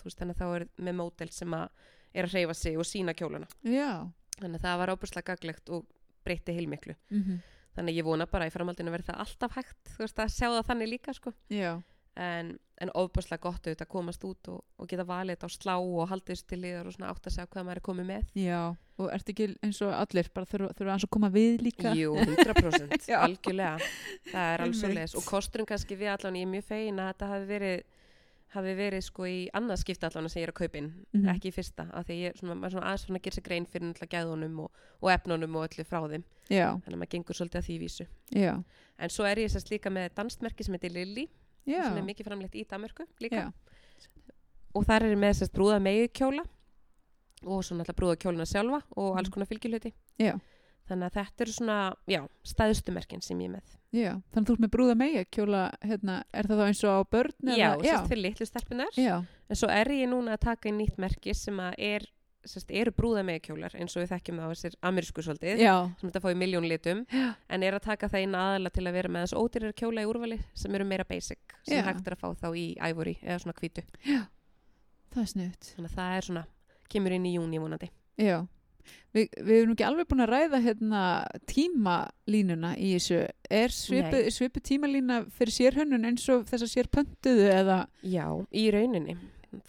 veist 0.03 0.19
þannig 0.19 0.35
að 0.35 0.41
þá 0.41 0.55
er 0.55 0.67
með 0.81 0.95
mótel 0.95 1.31
sem 1.31 1.51
að 1.53 1.69
er 2.15 2.23
að 2.25 2.31
hreyfa 2.31 2.55
sig 2.55 2.77
og 2.77 2.85
sína 2.85 3.13
kjólana 3.13 3.47
Já. 3.63 4.09
þannig 4.39 4.59
að 4.59 4.65
það 4.65 4.77
var 4.77 4.93
óbúslega 4.95 5.25
gaglegt 5.35 5.69
og 5.69 5.85
breytti 6.25 6.53
heilmiklu 6.55 6.95
Mm 7.11 7.41
þannig 7.75 7.91
að 7.91 7.97
ég 7.99 8.05
vona 8.07 8.25
bara 8.25 8.45
í 8.47 8.51
framhaldinu 8.55 8.89
verði 8.89 9.09
það 9.11 9.19
alltaf 9.19 9.51
hægt 9.57 9.83
þú 9.95 9.97
veist 9.99 10.19
að 10.23 10.29
sjá 10.31 10.47
það 10.47 10.65
þannig 10.69 10.89
líka 10.89 11.13
sko 11.13 11.33
Já. 11.51 11.81
en, 12.15 12.57
en 12.79 12.89
óbúslega 12.95 13.41
gott 13.41 13.67
auðvitað 13.67 13.81
að 13.83 13.89
komast 13.91 14.23
út 14.23 14.47
og, 14.47 14.63
og 14.79 14.87
geta 14.87 15.03
valið 15.03 15.35
þetta 15.35 15.47
á 15.51 15.51
slá 15.51 15.75
og 15.75 16.07
haldið 16.09 16.31
þessu 16.37 16.47
til 16.47 16.59
liðar 16.61 16.87
og 16.87 16.93
svona 16.95 17.09
átt 17.11 17.27
að 17.27 17.33
segja 17.35 17.47
hvað 17.51 17.65
maður 17.65 17.75
er 17.81 17.87
komið 17.89 18.05
með. 18.05 18.23
Og 18.97 19.09
ert 19.11 19.27
ekki 19.27 19.49
eins 19.61 19.81
og 19.83 19.91
allir, 19.91 20.29
bara 20.33 20.45
þurfa, 20.47 20.93
að 20.95 21.09
koma 21.11 21.27
við 21.29 21.57
líka? 21.65 21.91
Jú, 21.97 22.13
100% 22.21 23.09
Já. 23.09 23.17
algjörlega 23.25 23.77
það 24.31 24.53
er 24.53 24.61
alveg 24.63 24.75
svo 24.79 24.87
Einmitt. 24.87 25.15
og 25.19 25.25
kosturinn 25.27 25.67
kannski 25.67 25.97
við 25.99 26.13
allan 26.13 26.37
ég 26.39 26.45
er 26.47 26.51
mjög 26.53 26.63
fegin 26.69 26.99
að 27.03 27.09
þetta 27.13 27.27
hafi 27.33 27.45
verið 27.49 27.83
hafi 28.55 28.73
verið 28.77 29.01
sko 29.03 29.25
í 29.27 29.49
annað 29.51 29.81
skipta 29.81 30.07
allan 30.07 30.29
sem 30.31 30.39
ég 30.39 30.47
er 30.47 30.51
að 30.53 30.59
kaupa 30.61 30.77
inn, 30.79 30.93
Mhm. 31.11 31.27
ekki 31.33 31.49
í 31.51 31.53
fyrsta 31.57 31.89
af 31.91 32.05
því 32.07 32.15
ég 32.23 32.37
svona, 32.39 32.55
maður 32.55 32.71
svona 32.77 32.87
aðeins 32.87 33.03
svona 33.05 33.19
gerir 33.19 33.33
sig 33.35 33.43
grein 33.43 33.65
fyrir 33.67 33.83
náttúrulega 33.89 34.15
gæðunum 34.15 34.59
og, 34.63 34.71
og 35.01 35.09
efnunum 35.11 35.55
og 35.59 35.67
öllu 35.67 35.83
frá 35.83 35.99
þeim 36.07 36.23
Já. 36.49 36.69
þannig 36.79 36.95
að 36.95 37.01
maður 37.03 37.11
gengur 37.17 37.35
svolítið 37.35 37.59
að 37.59 37.67
því 37.67 37.79
vísu 37.83 38.07
Já. 38.31 38.63
en 38.99 39.09
svo 39.09 39.25
er 39.27 39.35
ég 39.43 39.51
sérst 39.51 39.71
líka 39.75 39.91
með 39.91 40.09
danstmerki 40.15 40.63
sem 40.63 40.73
heitir 40.77 40.93
Lilly 40.95 41.27
Já. 41.67 41.83
sem 41.83 41.97
er 41.97 42.07
mikið 42.07 42.29
framleitt 42.31 42.55
í 42.55 42.63
Danmörku 42.65 43.03
líka 43.19 43.35
Já. 43.43 43.51
og 44.73 44.85
þar 44.87 45.03
er 45.03 45.15
ég 45.15 45.19
með 45.19 45.35
sérst 45.41 45.51
brúða 45.55 45.81
megi 45.83 46.07
kjóla 46.15 46.45
og 47.45 47.63
svo 47.63 47.77
náttúrulega 47.77 47.99
brúða 48.01 48.17
kjóluna 48.21 48.45
sjálfa 48.49 48.81
og 48.97 49.17
alls 49.17 49.29
Mhm. 49.29 49.33
konar 49.33 49.47
fylgilhuti 49.47 49.93
Já. 50.19 50.39
þannig 50.89 51.09
að 51.09 51.13
þetta 51.17 51.41
eru 51.45 51.51
svona, 51.51 51.93
já, 52.07 52.27
stæðstu 52.45 52.91
merkin 52.93 53.21
sem 53.21 53.39
ég 53.39 53.49
er 53.49 53.55
með 53.57 53.77
Já. 53.95 54.11
Þannig 54.33 54.43
að 54.43 54.49
þú 54.49 54.53
ert 54.53 54.59
með 54.65 54.73
brúða 54.75 54.95
megi 54.97 55.25
kjóla, 55.31 55.71
hérna, 55.81 56.23
er 56.33 56.43
það 56.43 56.57
þá 56.59 56.65
eins 56.67 56.83
og 56.83 56.91
á 56.91 57.01
börn? 57.09 57.31
Já, 57.57 57.69
sérst 57.81 58.07
fyrir 58.09 58.21
litlu 58.21 58.45
stelpunar 58.45 58.91
Já. 58.97 59.23
en 59.49 59.55
svo 59.55 59.69
er 59.69 59.85
ég 59.87 60.09
núna 60.09 60.33
að 60.35 60.39
taka 60.39 60.69
inn 60.69 60.77
nýtt 60.79 60.97
merki 60.97 61.33
sem 61.33 61.55
að 61.57 61.73
er, 61.79 62.01
sérst, 62.45 62.69
eru 62.69 62.91
brúða 62.91 63.23
með 63.23 63.39
kjólar 63.47 63.73
eins 63.73 63.95
og 63.95 64.03
við 64.03 64.11
þekkjum 64.11 64.39
á 64.43 64.45
þessir 64.51 64.75
amerísku 64.83 65.23
svolítið 65.23 65.57
Já. 65.63 65.89
sem 65.97 66.09
þetta 66.11 66.21
í 66.35 66.35
miljón 66.43 66.67
litum 66.67 67.05
Já. 67.09 67.35
en 67.49 67.63
er 67.63 67.73
að 67.73 67.81
taka 67.87 68.07
það 68.09 68.23
inn 68.23 68.35
aðalega 68.35 68.73
til 68.73 68.83
að 68.85 68.93
vera 68.93 69.09
með 69.09 69.23
þess 69.23 69.39
ódýrar 69.39 69.73
kjóla 69.73 70.03
í 70.03 70.05
úrvali 70.11 70.39
sem 70.53 70.75
eru 70.75 70.85
meira 70.85 71.03
basic 71.07 71.39
sem 71.63 71.77
Já. 71.77 71.83
hægt 71.87 72.05
er 72.07 72.13
að 72.15 72.19
fá 72.19 72.35
þá 72.35 72.47
í 72.53 72.75
ivory 72.91 73.17
eða 73.23 73.39
svona 73.41 73.53
þannig 75.75 75.91
að 75.91 75.95
það 75.95 76.17
er 76.17 76.21
kemur 76.91 77.15
inn 77.15 77.29
í 77.29 77.35
júni 77.37 77.61
vonandi 77.61 77.91
Já. 78.21 78.45
Vi, 79.15 79.23
við 79.31 79.61
erum 79.61 79.73
ekki 79.73 79.85
alveg 79.87 80.09
búin 80.09 80.23
að 80.25 80.31
ræða 80.33 80.59
hérna 80.65 81.03
tímalínuna 81.49 82.73
í 82.77 82.91
þessu. 82.97 83.21
Er 83.49 83.73
svipu, 83.73 84.19
svipu 84.33 84.61
tímalína 84.63 85.21
fyrir 85.37 85.55
sérhönnun 85.55 86.05
eins 86.09 86.25
og 86.33 86.43
þess 86.49 86.67
að 86.67 86.73
sér 86.73 86.89
pöntuðu 86.93 87.47
eða? 87.53 87.79
Já, 88.03 88.27
í 88.51 88.67
rauninni. 88.75 89.15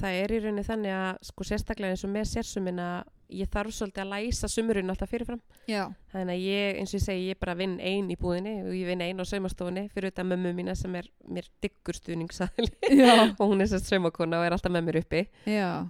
Það 0.01 0.19
er 0.23 0.35
í 0.35 0.41
rauninni 0.43 0.67
þannig 0.67 0.97
að 0.99 1.21
sko 1.31 1.47
sérstaklega 1.47 1.95
eins 1.95 2.05
og 2.07 2.13
með 2.13 2.29
sérsumina 2.33 2.89
ég 3.33 3.49
þarf 3.51 3.75
svolítið 3.75 4.03
að 4.03 4.11
læsa 4.12 4.49
sumurinn 4.51 4.93
alltaf 4.93 5.11
fyrirfram. 5.11 5.41
Já. 5.69 5.83
Þannig 6.12 6.33
að 6.37 6.45
ég, 6.47 6.79
eins 6.81 6.93
og 6.93 6.99
ég 6.99 7.05
segi, 7.05 7.27
ég 7.31 7.39
bara 7.41 7.55
vinn 7.59 7.75
ein 7.81 8.11
í 8.12 8.17
búðinni 8.21 8.55
og 8.62 8.73
ég 8.77 8.89
vinn 8.91 9.03
ein 9.05 9.23
á 9.23 9.25
saumastofunni 9.27 9.87
fyrir 9.95 10.11
þetta 10.12 10.27
mömmu 10.31 10.53
mína 10.57 10.77
sem 10.79 10.95
er 10.99 11.09
mér 11.27 11.49
diggur 11.65 11.99
stuðningsaðli 11.99 12.71
Já. 12.93 13.15
og 13.41 13.45
hún 13.45 13.65
er 13.65 13.71
sérst 13.71 13.91
saumakona 13.91 14.41
og 14.41 14.49
er 14.49 14.57
alltaf 14.57 14.75
með 14.75 14.89
mér 14.89 15.01
uppi. 15.03 15.23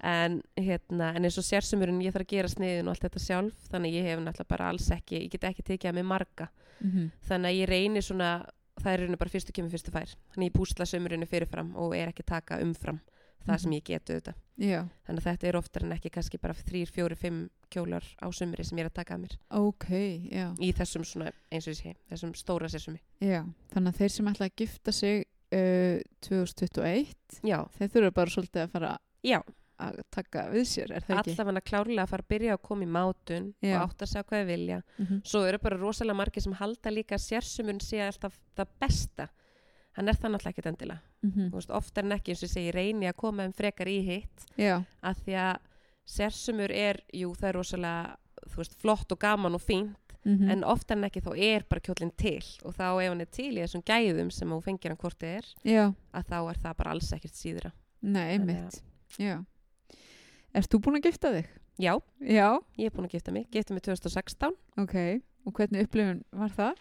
En, 0.01 0.39
hérna, 0.57 1.13
en 1.13 1.29
eins 1.29 1.41
og 1.41 1.47
sérsumurinn 1.47 2.03
ég 2.05 2.15
þarf 2.17 2.29
að 2.29 2.37
gera 2.37 2.53
sniðin 2.53 2.89
og 2.89 2.95
allt 2.95 3.09
þetta 3.09 3.25
sjálf 3.27 3.73
þannig 3.73 3.93
að 3.93 3.99
ég 4.01 4.11
hef 4.11 4.23
náttúrulega 4.23 4.53
bara 4.55 4.71
alls 4.73 4.91
ekki, 4.97 5.23
ég 5.25 5.33
get 5.35 5.49
ekki 5.51 5.67
tekið 5.73 5.93
að 5.93 5.99
mig 6.01 6.09
marga. 6.13 6.51
Mm 6.81 7.11
Þannig 7.27 7.51
að 7.51 7.57
ég 7.57 7.69
reynir 7.69 8.05
svona, 8.05 8.31
það 8.83 8.93
er 8.93 9.01
rauninni 9.01 9.19
bara 9.21 9.33
fyrstu 9.33 9.53
kemur 9.53 9.73
fyrstu 9.73 9.93
fær. 9.95 10.11
Þannig 10.33 10.45
að 10.45 10.51
ég 10.51 10.57
púsla 10.57 10.87
sumurinu 10.87 11.27
fyrirfram 11.27 11.71
og 11.77 11.95
er 11.97 12.13
ekki 12.13 12.23
taka 12.27 12.61
umfram 12.63 13.01
það 13.47 13.53
Mhm. 13.55 13.63
sem 13.63 13.73
ég 13.73 13.85
getu 13.85 14.13
þetta. 14.21 14.35
Já, 14.59 14.89
þannig 15.07 15.21
að 15.23 15.27
þetta 15.31 15.49
er 15.49 15.57
oftar 15.57 15.83
en 15.85 15.93
ekki 15.93 16.11
kannski 16.11 16.39
bara 16.41 16.55
þrýr, 16.55 16.91
fjóri, 16.91 17.17
fimm 17.17 17.51
kjólar 17.71 18.05
á 18.23 18.27
sumri 18.33 18.65
sem 18.65 18.79
ég 18.79 18.85
er 18.87 18.91
að 18.91 18.95
taka 18.95 19.15
að 19.15 19.21
mér 19.27 19.37
ok, 19.51 19.89
já. 20.33 20.55
í 20.59 20.73
þessum 20.73 21.05
svona, 21.05 21.33
eins 21.53 21.67
og 21.69 21.75
ég 21.75 21.81
sé, 21.83 21.95
þessum 22.11 22.33
stóra 22.35 22.69
sérsumi 22.69 23.01
þannig 23.21 23.93
að 23.93 23.99
þeir 24.01 24.11
sem 24.11 24.27
ætla 24.27 24.47
að 24.49 24.57
gifta 24.57 24.93
sig 24.93 25.25
uh, 25.53 26.01
2021, 26.23 27.15
já, 27.47 27.61
þeir 27.79 27.93
þurfa 27.93 28.15
bara 28.17 28.33
svolítið 28.33 28.63
að 28.65 28.73
fara 28.73 28.91
já, 29.27 29.39
að 29.79 29.99
taka 30.15 30.47
við 30.55 30.65
sér, 30.71 30.93
er 30.97 31.05
það 31.05 31.19
ekki? 31.21 31.35
allavega 31.37 31.65
klárlega 31.69 32.05
að 32.07 32.13
fara 32.15 32.25
að 32.25 32.31
byrja 32.33 32.55
að 32.57 32.63
koma 32.65 32.87
í 32.87 32.91
mátun 32.97 33.49
Já. 33.61 33.75
og 33.77 33.91
átt 33.91 34.05
að 34.07 34.09
segja 34.13 34.25
hvað 34.31 34.41
þið 34.41 34.51
vilja 34.55 34.79
Mhm. 34.99 35.21
svo 35.27 35.43
eru 35.47 35.59
bara 35.59 35.77
rosalega 35.77 36.17
margir 36.17 36.43
sem 36.43 36.53
halda 36.55 36.91
líka 36.91 37.19
sérsumun 37.21 37.81
sé 37.85 38.01
alltaf 38.01 38.39
það 38.57 38.67
besta 38.81 39.29
hann 39.97 40.09
er 40.09 40.19
það 40.19 40.35
náttúrulega 40.35 40.55
ekkert 40.55 40.71
endilega 40.73 41.01
Mhm. 41.27 41.51
Þú 41.51 41.59
veist, 41.59 41.71
oftar 41.75 42.05
en 42.05 42.13
ekki 42.13 42.33
eins 42.35 42.43
og 42.45 42.51
segi 42.53 42.73
reyni 42.75 43.09
að 43.09 43.17
koma 43.17 43.43
þeim 43.43 43.55
frekar 43.57 43.89
í 43.91 43.99
hitt 44.05 44.45
Já, 44.57 44.85
að 45.03 45.23
því 45.25 45.37
að 45.43 45.57
sérsumur 46.07 46.71
er, 46.71 47.01
jú 47.13 47.33
það 47.35 47.49
er 47.49 47.57
rosalega 47.57 48.17
veist, 48.57 48.77
flott 48.81 49.13
og 49.13 49.19
gaman 49.19 49.57
og 49.59 49.63
fínt 49.65 50.15
mhm. 50.25 50.51
en 50.51 50.65
oftar 50.65 50.97
en 50.99 51.09
ekki 51.09 51.25
þá 51.25 51.33
er 51.35 51.67
bara 51.69 51.81
kjólinn 51.81 52.15
til 52.17 52.45
og 52.65 52.77
þá 52.77 52.87
ef 53.03 53.09
hann 53.11 53.25
er 53.25 53.31
til 53.33 53.51
í 53.57 53.61
þessum 53.65 53.83
gæðum 53.83 54.31
sem 54.31 54.49
þú 54.55 54.63
fengir 54.63 54.93
hann 54.93 55.01
hvort 55.03 55.19
þið 55.19 55.37
er 55.41 55.51
já, 55.67 55.85
að 56.13 56.31
þá 56.31 56.39
er 56.51 56.63
það 56.63 56.77
bara 56.77 56.95
alls 56.95 57.13
ekkert 57.17 57.35
síðra 57.41 57.73
nei. 58.39 58.39
Já. 59.19 59.45
Ert 60.55 60.71
þú 60.71 60.81
búin 60.85 60.99
að 61.01 61.09
gifta 61.09 61.33
þig? 61.35 61.49
Já, 61.77 61.93
Já, 62.21 62.49
ég 62.79 62.87
er 62.89 62.95
búin 62.95 63.09
að 63.09 63.17
gifta 63.17 63.33
mig, 63.33 63.49
gifta 63.53 63.75
mig 63.75 63.83
2016 63.83 64.55
ok. 64.81 64.97
Og 65.47 65.55
hvernig 65.55 65.87
upplifun 65.87 66.23
var 66.33 66.55
það? 66.55 66.79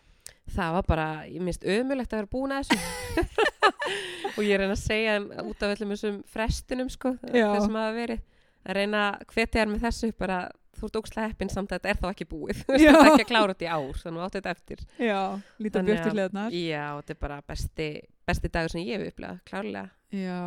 Það 0.51 0.73
var 0.77 0.85
bara, 0.87 1.05
ég 1.29 1.41
minnst 1.41 1.63
ömulegt 1.65 2.13
að 2.13 2.21
vera 2.21 2.31
búin 2.31 2.53
að 2.55 2.67
þessu. 2.69 3.55
Og 4.35 4.43
ég 4.43 4.59
reyna 4.59 4.75
að 4.75 4.81
segja 4.83 5.15
hann 5.15 5.27
út 5.47 5.63
af 5.63 5.71
öllum 5.75 5.93
þessum 5.95 6.19
frestunum 6.29 6.89
sko, 6.91 7.15
þessum 7.23 7.77
hafa 7.79 7.95
verið. 7.95 8.21
Að 8.65 8.77
reyna 8.79 9.01
að 9.13 9.25
hvetja 9.33 9.61
þér 9.61 9.71
með 9.71 9.83
þessu 9.85 10.09
bara, 10.17 10.37
þú 10.75 10.87
ert 10.89 10.97
ókslega 10.99 11.29
heppin 11.31 11.51
samt 11.53 11.71
að 11.71 11.77
þetta 11.79 11.91
er 11.93 11.99
þá 12.01 12.07
ekki 12.11 12.27
búið. 12.31 12.61
Þetta 12.67 12.91
er 12.91 13.09
ekki 13.11 13.25
að 13.25 13.29
klára 13.29 13.53
þetta 13.55 13.67
í 13.67 13.71
ár 13.75 13.99
þannig 14.01 14.21
að 14.21 14.25
áttu 14.27 14.39
þetta 14.41 14.53
eftir. 14.55 14.85
Já, 14.99 15.19
björtu 15.61 16.09
að- 16.09 16.15
hliðarnar. 16.15 16.57
já, 16.59 16.85
þetta 16.99 17.13
er 17.15 17.19
bara 17.21 17.37
besti, 17.53 17.89
besti 18.27 18.51
dagur 18.57 18.73
sem 18.73 18.81
ég 18.85 18.97
hef 18.99 19.13
upplegað, 19.13 19.39
klárlega. 19.45 19.89
Já, 20.15 20.39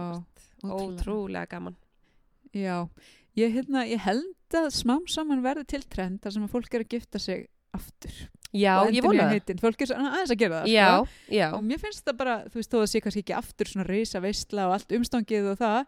ótrúlega 0.65 1.47
gaman. 1.55 1.77
Já, 2.57 2.77
ég, 3.39 3.55
hérna, 3.55 3.85
ég 3.89 4.03
held 4.03 4.59
að 4.59 4.69
smám 4.75 5.07
saman 5.11 5.43
verði 5.45 5.67
til 5.77 5.83
trend 5.87 6.21
þar 6.25 6.35
sem 6.37 6.45
að 6.49 6.53
fólk 6.57 6.75
er 6.75 6.85
að 6.85 6.95
gifta 6.97 7.21
sig 7.23 7.47
aftur. 7.77 8.19
Já, 8.55 8.75
ég 8.91 9.03
vona 9.05 9.29
það. 9.31 9.61
Fólk 9.61 9.83
er 9.83 9.87
svona 9.93 10.13
aðeins 10.15 10.33
að 10.35 10.39
gera 10.43 10.63
það. 10.63 10.73
já, 10.73 10.89
Sko. 10.89 11.35
já, 11.37 11.47
Og 11.55 11.63
mér 11.65 11.79
finnst 11.85 12.05
það 12.05 12.17
bara, 12.19 12.37
þú 12.49 12.55
veist, 12.55 12.71
þó 12.73 12.79
að 12.83 12.91
sé 12.95 13.01
kannski 13.05 13.23
ekki 13.25 13.37
aftur 13.39 13.67
svona 13.67 13.87
reysa 13.89 14.21
veistla 14.21 14.67
og 14.69 14.73
allt 14.79 14.89
umstangið 14.99 15.51
og 15.53 15.59
það, 15.59 15.87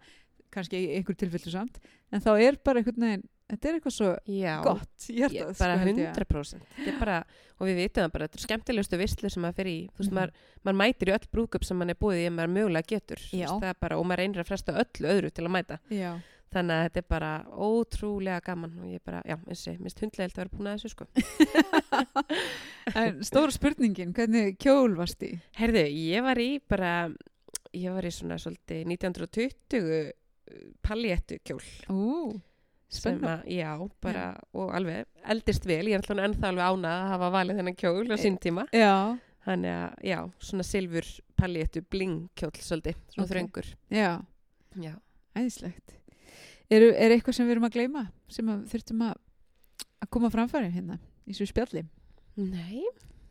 kannski 0.51 0.81
einhver 0.99 1.15
tilfellu 1.17 1.51
samt, 1.53 1.79
en 2.13 2.21
þá 2.21 2.33
er 2.43 2.57
bara 2.65 2.81
einhvern 2.83 3.01
veginn, 3.07 3.29
þetta 3.51 3.69
er 3.69 3.77
eitthvað 3.79 3.95
svo 3.95 4.09
já 4.31 4.63
gott, 4.63 5.07
held 5.09 5.59
bara 5.59 5.77
sko, 5.79 5.87
ég. 5.91 6.11
100% 6.15 6.67
þetta 6.77 6.91
er 6.93 6.99
bara, 6.99 7.17
og 7.61 7.67
við 7.67 7.77
vitum 7.81 8.03
það 8.05 8.13
bara, 8.13 8.27
þetta 8.29 8.39
er 8.41 8.45
skemmtilegustu 8.47 8.99
visslu 9.01 9.31
sem 9.31 9.43
maður 9.43 9.57
fer 9.61 9.67
í, 9.71 9.77
þú 9.91 9.99
veist, 10.03 10.11
Mhm. 10.11 10.19
maður, 10.19 10.33
maður 10.67 10.79
mætir 10.83 11.09
í 11.11 11.15
öll 11.15 11.27
brúkup 11.33 11.65
sem 11.65 11.79
maður 11.79 11.91
er 11.91 12.01
búið 12.03 12.19
í 12.21 12.27
ef 12.27 12.33
maður 12.33 12.53
mögulega 12.59 12.87
getur, 12.87 13.19
Já. 13.31 13.47
veist, 13.47 13.63
það 13.63 13.75
bara, 13.81 13.99
og 13.99 14.05
maður 14.07 14.19
reynir 14.23 14.43
að 14.43 14.47
fresta 14.51 14.73
öllu 14.75 15.07
öðru 15.15 15.31
til 15.33 15.45
að 15.47 15.51
mæta, 15.51 15.79
Já, 15.91 16.13
þannig 16.51 16.75
að 16.77 16.85
þetta 16.87 17.01
er 17.03 17.09
bara 17.15 17.31
ótrúlega 17.69 18.41
gaman 18.49 18.73
og 18.83 18.89
ég 18.91 19.03
bara, 19.07 19.21
já, 19.29 19.37
eins 19.47 19.63
og 19.67 19.73
ég, 19.75 19.81
minnst 19.85 20.01
hundlegilegt 20.03 20.39
að 20.39 20.43
vera 20.43 20.55
búin 20.57 20.71
að 20.71 20.79
þessu, 20.79 20.91
sko 20.95 21.07
en 23.01 23.21
stóra 23.27 23.55
spurningin, 23.55 24.13
hvernig 24.17 24.57
kjól 24.63 24.95
varst 24.99 25.23
í? 25.27 25.33
Herðu, 25.61 25.85
ég 25.95 26.25
var 26.27 26.41
í 26.43 26.51
bara, 26.71 26.93
ég 27.77 27.95
var 27.95 28.07
í 28.09 28.13
svona 28.15 28.39
svolítið 28.41 28.87
1920 28.97 30.13
palléttu 30.83 31.39
kjól 31.47 31.63
Ú, 31.95 32.33
að, 33.07 33.45
já, 33.55 33.71
bara, 34.03 34.25
og 34.57 34.73
alveg 34.75 35.07
eldist 35.31 35.67
vel, 35.69 35.85
ég 35.87 35.95
er 35.99 36.03
alltaf 36.03 36.19
ennþá 36.27 36.51
alveg 36.51 36.73
ánað 36.75 36.97
að 36.97 37.11
hafa 37.15 37.29
valið 37.37 37.61
þennan 37.61 37.79
kjól 37.79 38.09
á 38.11 38.17
sín 38.19 38.41
tíma 38.43 38.67
Já, 38.75 38.95
Þannig 39.41 39.73
að, 39.73 39.93
já, 40.05 40.19
svona 40.45 40.65
silfur 40.69 41.07
palléttu 41.41 41.81
blingkjóll 41.89 42.59
svolítið, 42.61 42.99
svona 43.15 43.25
Ok. 43.25 43.31
þröngur. 43.33 43.69
já, 43.89 44.11
Já. 44.77 44.93
æðislegt. 45.39 45.95
Er, 46.71 46.85
er 46.95 47.15
eitthvað 47.17 47.35
sem 47.35 47.49
við 47.49 47.57
erum 47.57 47.67
að 47.67 47.77
gleyma, 47.77 48.05
sem 48.31 48.51
að 48.53 48.65
þurftum 48.71 49.01
að, 49.09 49.17
að 50.05 50.11
koma 50.15 50.31
framfæri 50.31 50.71
hérna 50.71 51.01
í 51.27 51.35
svo 51.35 51.49
spjalli? 51.51 51.85
Nei, 52.41 52.85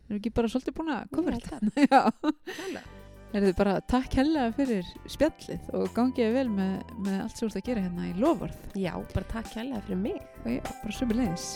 Erum 0.09 0.17
ekki 0.19 0.31
bara 0.33 0.49
svolítið 0.49 0.75
búin 0.79 0.89
að 0.95 1.11
koma 1.13 1.35
Ég? 1.35 1.45
Já. 1.93 2.01
klálega. 2.49 2.85
Er 3.29 3.45
bara 3.53 3.75
takk 3.85 4.15
hellega 4.17 4.55
fyrir 4.57 4.87
spjallið 5.05 5.67
og 5.77 5.91
gangið 5.93 6.33
vel 6.33 6.47
með, 6.49 6.79
með 7.05 7.19
allt 7.21 7.37
sem 7.37 7.45
þú 7.45 7.51
ert 7.51 7.61
að 7.61 7.67
gera 7.69 7.83
hérna 7.85 8.09
í 8.09 8.15
lofvarð 8.17 8.79
Já, 8.81 8.93
bara 9.13 9.31
takk 9.35 9.53
kærlega 9.53 9.85
fyrir 9.85 10.03
mig. 10.07 10.21
og 10.41 10.53
já, 10.57 10.63
bara 10.65 10.97
sömu 10.97 11.19
leiðis. 11.21 11.51